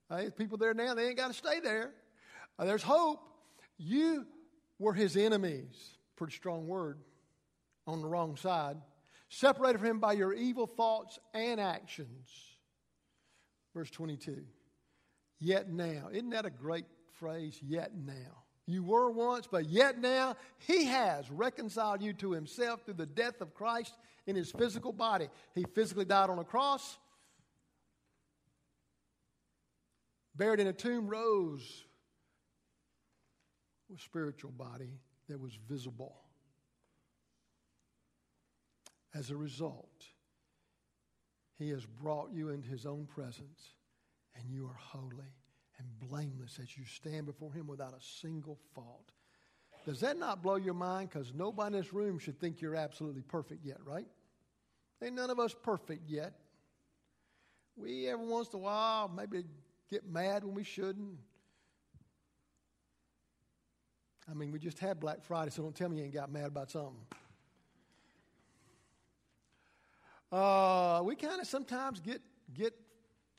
Hey, 0.09 0.29
people 0.35 0.57
there 0.57 0.73
now, 0.73 0.95
they 0.95 1.07
ain't 1.07 1.17
got 1.17 1.27
to 1.27 1.33
stay 1.33 1.59
there. 1.59 1.91
Uh, 2.57 2.65
there's 2.65 2.83
hope. 2.83 3.19
You 3.77 4.25
were 4.79 4.93
his 4.93 5.15
enemies. 5.15 5.75
Pretty 6.15 6.33
strong 6.33 6.67
word. 6.67 6.99
On 7.85 8.01
the 8.01 8.07
wrong 8.07 8.35
side. 8.35 8.77
Separated 9.29 9.79
from 9.79 9.87
him 9.87 9.99
by 9.99 10.13
your 10.13 10.33
evil 10.33 10.65
thoughts 10.65 11.19
and 11.33 11.59
actions. 11.59 12.29
Verse 13.75 13.91
22. 13.91 14.43
Yet 15.39 15.71
now. 15.71 16.09
Isn't 16.11 16.31
that 16.31 16.45
a 16.45 16.49
great 16.49 16.85
phrase, 17.19 17.59
yet 17.61 17.91
now. 17.95 18.43
You 18.65 18.83
were 18.83 19.09
once, 19.09 19.47
but 19.49 19.67
yet 19.67 19.99
now 19.99 20.35
he 20.59 20.85
has 20.85 21.29
reconciled 21.31 22.01
you 22.01 22.13
to 22.13 22.31
himself 22.31 22.83
through 22.85 22.95
the 22.95 23.05
death 23.05 23.41
of 23.41 23.55
Christ 23.55 23.93
in 24.27 24.35
his 24.35 24.51
physical 24.51 24.93
body. 24.93 25.27
He 25.55 25.65
physically 25.73 26.05
died 26.05 26.29
on 26.29 26.37
a 26.37 26.43
cross, 26.43 26.97
buried 30.39 30.59
in 30.59 30.67
a 30.67 30.73
tomb, 30.73 31.07
rose 31.07 31.83
with 33.89 33.99
spiritual 33.99 34.51
body 34.51 34.99
that 35.27 35.39
was 35.39 35.57
visible. 35.67 36.15
As 39.13 39.29
a 39.29 39.35
result, 39.35 40.05
he 41.57 41.69
has 41.69 41.85
brought 41.85 42.31
you 42.31 42.49
into 42.49 42.69
his 42.69 42.85
own 42.85 43.05
presence, 43.05 43.75
and 44.35 44.49
you 44.49 44.65
are 44.65 44.77
holy 44.79 45.33
and 45.79 46.09
blameless 46.09 46.59
as 46.61 46.77
you 46.77 46.85
stand 46.85 47.25
before 47.25 47.51
Him 47.53 47.65
without 47.65 47.93
a 47.93 48.01
single 48.21 48.59
fault. 48.75 49.11
Does 49.85 50.01
that 50.01 50.17
not 50.17 50.43
blow 50.43 50.57
your 50.57 50.73
mind? 50.73 51.09
Because 51.09 51.33
nobody 51.33 51.75
in 51.75 51.81
this 51.81 51.93
room 51.93 52.19
should 52.19 52.39
think 52.39 52.61
you're 52.61 52.75
absolutely 52.75 53.21
perfect 53.21 53.65
yet, 53.65 53.77
right? 53.85 54.07
Ain't 55.01 55.15
none 55.15 55.29
of 55.29 55.39
us 55.39 55.55
perfect 55.63 56.09
yet. 56.09 56.33
We 57.77 58.07
every 58.09 58.27
once 58.27 58.49
in 58.49 58.59
a 58.59 58.61
while 58.61 59.07
maybe 59.07 59.45
get 59.89 60.07
mad 60.07 60.43
when 60.43 60.53
we 60.53 60.63
shouldn't. 60.63 61.17
I 64.29 64.33
mean, 64.33 64.51
we 64.51 64.59
just 64.59 64.77
had 64.79 64.99
Black 64.99 65.23
Friday, 65.23 65.49
so 65.49 65.63
don't 65.63 65.75
tell 65.75 65.89
me 65.89 65.97
you 65.97 66.03
ain't 66.03 66.13
got 66.13 66.31
mad 66.31 66.45
about 66.45 66.69
something. 66.69 66.95
Uh, 70.31 71.01
we 71.03 71.15
kind 71.15 71.41
of 71.41 71.47
sometimes 71.47 71.99
get 71.99 72.21
get 72.53 72.73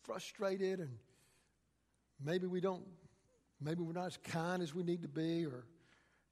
frustrated 0.03 0.81
and 0.81 0.91
maybe 2.25 2.47
we 2.47 2.61
don't, 2.61 2.83
maybe 3.61 3.83
we're 3.83 3.93
not 3.93 4.07
as 4.07 4.17
kind 4.17 4.63
as 4.63 4.75
we 4.75 4.83
need 4.83 5.03
to 5.03 5.09
be, 5.09 5.47
or 5.47 5.65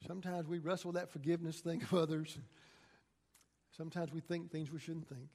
sometimes 0.06 0.48
we 0.48 0.58
wrestle 0.58 0.92
that 0.92 1.10
forgiveness 1.10 1.60
thing 1.60 1.82
of 1.82 1.94
others. 1.94 2.38
Sometimes 3.76 4.12
we 4.12 4.20
think 4.20 4.50
things 4.50 4.70
we 4.72 4.78
shouldn't 4.78 5.08
think. 5.08 5.28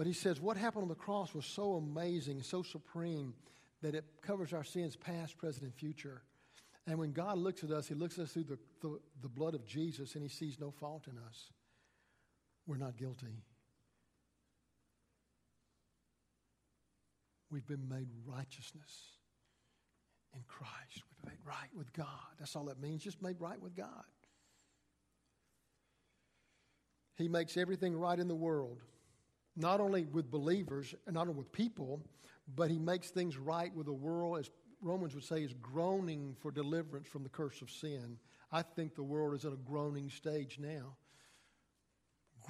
But 0.00 0.06
he 0.06 0.14
says 0.14 0.40
what 0.40 0.56
happened 0.56 0.84
on 0.84 0.88
the 0.88 0.94
cross 0.94 1.34
was 1.34 1.44
so 1.44 1.74
amazing, 1.74 2.42
so 2.42 2.62
supreme, 2.62 3.34
that 3.82 3.94
it 3.94 4.06
covers 4.22 4.54
our 4.54 4.64
sins 4.64 4.96
past, 4.96 5.36
present, 5.36 5.64
and 5.64 5.74
future. 5.74 6.22
And 6.86 6.98
when 6.98 7.12
God 7.12 7.36
looks 7.36 7.64
at 7.64 7.70
us, 7.70 7.86
he 7.86 7.94
looks 7.94 8.18
at 8.18 8.24
us 8.24 8.32
through 8.32 8.44
the, 8.44 8.58
the, 8.80 8.98
the 9.20 9.28
blood 9.28 9.54
of 9.54 9.66
Jesus 9.66 10.14
and 10.14 10.22
he 10.22 10.30
sees 10.30 10.58
no 10.58 10.70
fault 10.70 11.06
in 11.06 11.18
us. 11.28 11.50
We're 12.66 12.78
not 12.78 12.96
guilty. 12.96 13.44
We've 17.50 17.66
been 17.66 17.86
made 17.86 18.08
righteousness 18.24 19.18
in 20.34 20.40
Christ. 20.48 20.72
We've 20.94 21.24
been 21.24 21.32
made 21.32 21.46
right 21.46 21.76
with 21.76 21.92
God. 21.92 22.06
That's 22.38 22.56
all 22.56 22.64
that 22.64 22.80
means, 22.80 23.04
just 23.04 23.20
made 23.20 23.38
right 23.38 23.60
with 23.60 23.76
God. 23.76 24.06
He 27.16 27.28
makes 27.28 27.58
everything 27.58 27.94
right 27.94 28.18
in 28.18 28.28
the 28.28 28.34
world, 28.34 28.80
not 29.56 29.80
only 29.80 30.04
with 30.04 30.30
believers 30.30 30.94
and 31.06 31.14
not 31.14 31.22
only 31.22 31.34
with 31.34 31.52
people, 31.52 32.00
but 32.54 32.70
he 32.70 32.78
makes 32.78 33.10
things 33.10 33.36
right 33.36 33.74
with 33.74 33.86
the 33.86 33.92
world, 33.92 34.38
as 34.38 34.50
Romans 34.82 35.14
would 35.14 35.24
say, 35.24 35.42
is 35.42 35.54
groaning 35.54 36.34
for 36.40 36.50
deliverance 36.50 37.08
from 37.08 37.22
the 37.22 37.28
curse 37.28 37.60
of 37.62 37.70
sin. 37.70 38.18
I 38.50 38.62
think 38.62 38.94
the 38.94 39.02
world 39.02 39.34
is 39.34 39.44
in 39.44 39.52
a 39.52 39.56
groaning 39.56 40.10
stage 40.10 40.58
now, 40.58 40.96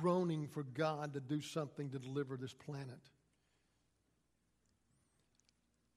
groaning 0.00 0.46
for 0.46 0.62
God 0.62 1.12
to 1.14 1.20
do 1.20 1.40
something 1.40 1.90
to 1.90 1.98
deliver 1.98 2.36
this 2.36 2.54
planet. 2.54 3.10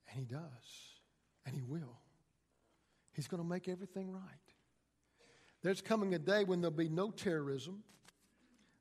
And 0.10 0.20
He 0.20 0.26
does. 0.26 0.42
And 1.46 1.56
He 1.56 1.62
will. 1.62 2.00
He's 3.14 3.28
going 3.28 3.42
to 3.42 3.48
make 3.48 3.68
everything 3.68 4.12
right. 4.12 4.24
There's 5.62 5.82
coming 5.82 6.14
a 6.14 6.20
day 6.20 6.44
when 6.44 6.62
there'll 6.62 6.76
be 6.76 6.90
no 6.90 7.12
terrorism, 7.12 7.84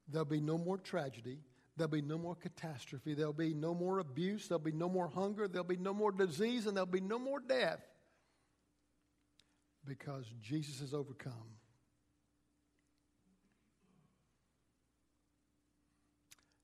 there'll 0.08 0.24
be 0.24 0.40
no 0.40 0.58
more 0.58 0.78
tragedy, 0.78 1.38
there'll 1.76 1.90
be 1.90 2.02
no 2.02 2.18
more 2.18 2.34
catastrophe, 2.34 3.14
there'll 3.14 3.32
be 3.32 3.54
no 3.54 3.74
more 3.74 3.98
abuse, 3.98 4.48
there'll 4.48 4.58
be 4.58 4.72
no 4.72 4.88
more 4.88 5.08
hunger, 5.08 5.48
there'll 5.48 5.64
be 5.64 5.76
no 5.76 5.94
more 5.94 6.12
disease, 6.12 6.66
and 6.66 6.76
there'll 6.76 6.86
be 6.86 7.00
no 7.00 7.18
more 7.18 7.40
death 7.40 7.80
because 9.86 10.24
Jesus 10.40 10.80
has 10.80 10.94
overcome. 10.94 11.32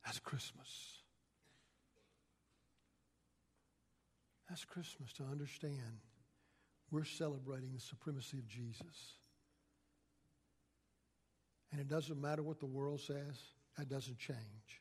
That's 0.05 0.21
Christmas. 0.21 0.69
That's 4.49 4.65
Christmas 4.65 5.13
to 5.15 5.25
understand 5.25 6.01
we're 6.91 7.05
celebrating 7.05 7.71
the 7.75 7.81
supremacy 7.81 8.39
of 8.39 8.49
Jesus. 8.49 9.17
And 11.71 11.81
it 11.81 11.89
doesn't 11.89 12.19
matter 12.19 12.43
what 12.43 12.61
the 12.61 12.67
world 12.67 13.01
says, 13.01 13.37
that 13.77 13.91
doesn't 13.91 14.19
change. 14.19 14.81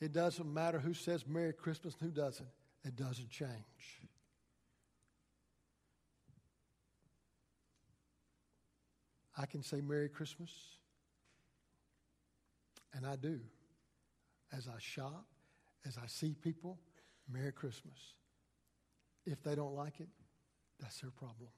It 0.00 0.12
doesn't 0.12 0.52
matter 0.52 0.78
who 0.78 0.94
says 0.94 1.26
Merry 1.26 1.52
Christmas 1.52 1.94
and 2.00 2.10
who 2.10 2.20
doesn't, 2.20 2.48
it 2.84 2.96
doesn't 2.96 3.30
change. 3.30 4.02
I 9.38 9.46
can 9.46 9.62
say 9.62 9.80
Merry 9.80 10.08
Christmas, 10.08 10.50
and 12.94 13.06
I 13.06 13.16
do. 13.16 13.40
As 14.56 14.68
I 14.68 14.78
shop, 14.78 15.26
as 15.86 15.98
I 16.02 16.06
see 16.06 16.34
people, 16.34 16.78
Merry 17.30 17.52
Christmas. 17.52 18.14
If 19.26 19.42
they 19.42 19.54
don't 19.54 19.74
like 19.74 20.00
it, 20.00 20.08
that's 20.80 21.00
their 21.00 21.10
problem. 21.10 21.50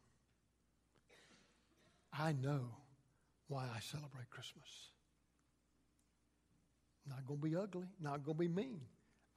I 2.12 2.33
know 2.33 2.70
why 3.48 3.68
I 3.74 3.81
celebrate 3.81 4.31
Christmas. 4.31 4.90
Not 7.08 7.26
going 7.26 7.40
to 7.40 7.46
be 7.46 7.56
ugly, 7.56 7.86
not 8.00 8.24
going 8.24 8.36
to 8.36 8.40
be 8.40 8.48
mean. 8.48 8.80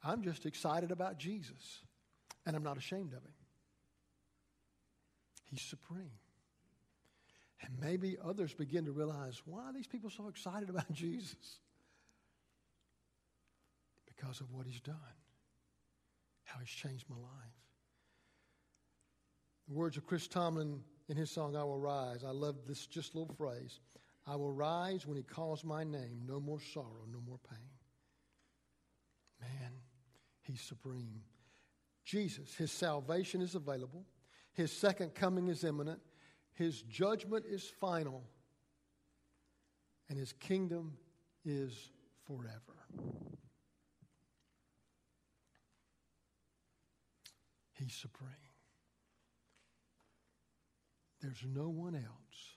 I'm 0.04 0.22
just 0.22 0.46
excited 0.46 0.90
about 0.90 1.18
Jesus, 1.18 1.80
and 2.44 2.56
I'm 2.56 2.62
not 2.62 2.76
ashamed 2.76 3.12
of 3.12 3.22
him. 3.22 3.34
He's 5.50 5.62
supreme. 5.62 6.10
And 7.62 7.78
maybe 7.80 8.16
others 8.22 8.52
begin 8.52 8.86
to 8.86 8.92
realize 8.92 9.40
why 9.44 9.64
are 9.64 9.72
these 9.72 9.86
people 9.86 10.10
so 10.10 10.28
excited 10.28 10.68
about 10.68 10.90
Jesus? 10.92 11.58
Because 14.06 14.40
of 14.40 14.52
what 14.52 14.66
he's 14.66 14.80
done, 14.80 14.96
how 16.44 16.58
he's 16.58 16.68
changed 16.68 17.04
my 17.08 17.16
life. 17.16 17.62
The 19.68 19.74
words 19.74 19.96
of 19.96 20.06
Chris 20.06 20.26
Tomlin 20.26 20.80
in 21.08 21.16
his 21.16 21.30
song, 21.30 21.54
I 21.56 21.62
Will 21.62 21.78
Rise, 21.78 22.24
I 22.24 22.30
love 22.30 22.56
this 22.66 22.86
just 22.86 23.14
little 23.14 23.34
phrase. 23.34 23.78
I 24.26 24.36
will 24.36 24.52
rise 24.52 25.06
when 25.06 25.16
he 25.16 25.22
calls 25.22 25.64
my 25.64 25.82
name. 25.84 26.22
No 26.26 26.38
more 26.38 26.60
sorrow, 26.60 27.06
no 27.10 27.20
more 27.26 27.38
pain. 27.50 27.58
Man, 29.40 29.72
he's 30.42 30.60
supreme. 30.60 31.22
Jesus, 32.04 32.54
his 32.54 32.70
salvation 32.70 33.40
is 33.40 33.54
available. 33.54 34.04
His 34.52 34.70
second 34.70 35.14
coming 35.14 35.48
is 35.48 35.64
imminent. 35.64 36.00
His 36.52 36.82
judgment 36.82 37.44
is 37.48 37.68
final. 37.80 38.22
And 40.08 40.18
his 40.18 40.32
kingdom 40.34 40.96
is 41.44 41.90
forever. 42.26 42.60
He's 47.72 47.94
supreme. 47.94 48.30
There's 51.20 51.44
no 51.44 51.68
one 51.68 51.94
else 51.94 52.56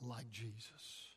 like 0.00 0.30
Jesus. 0.30 1.09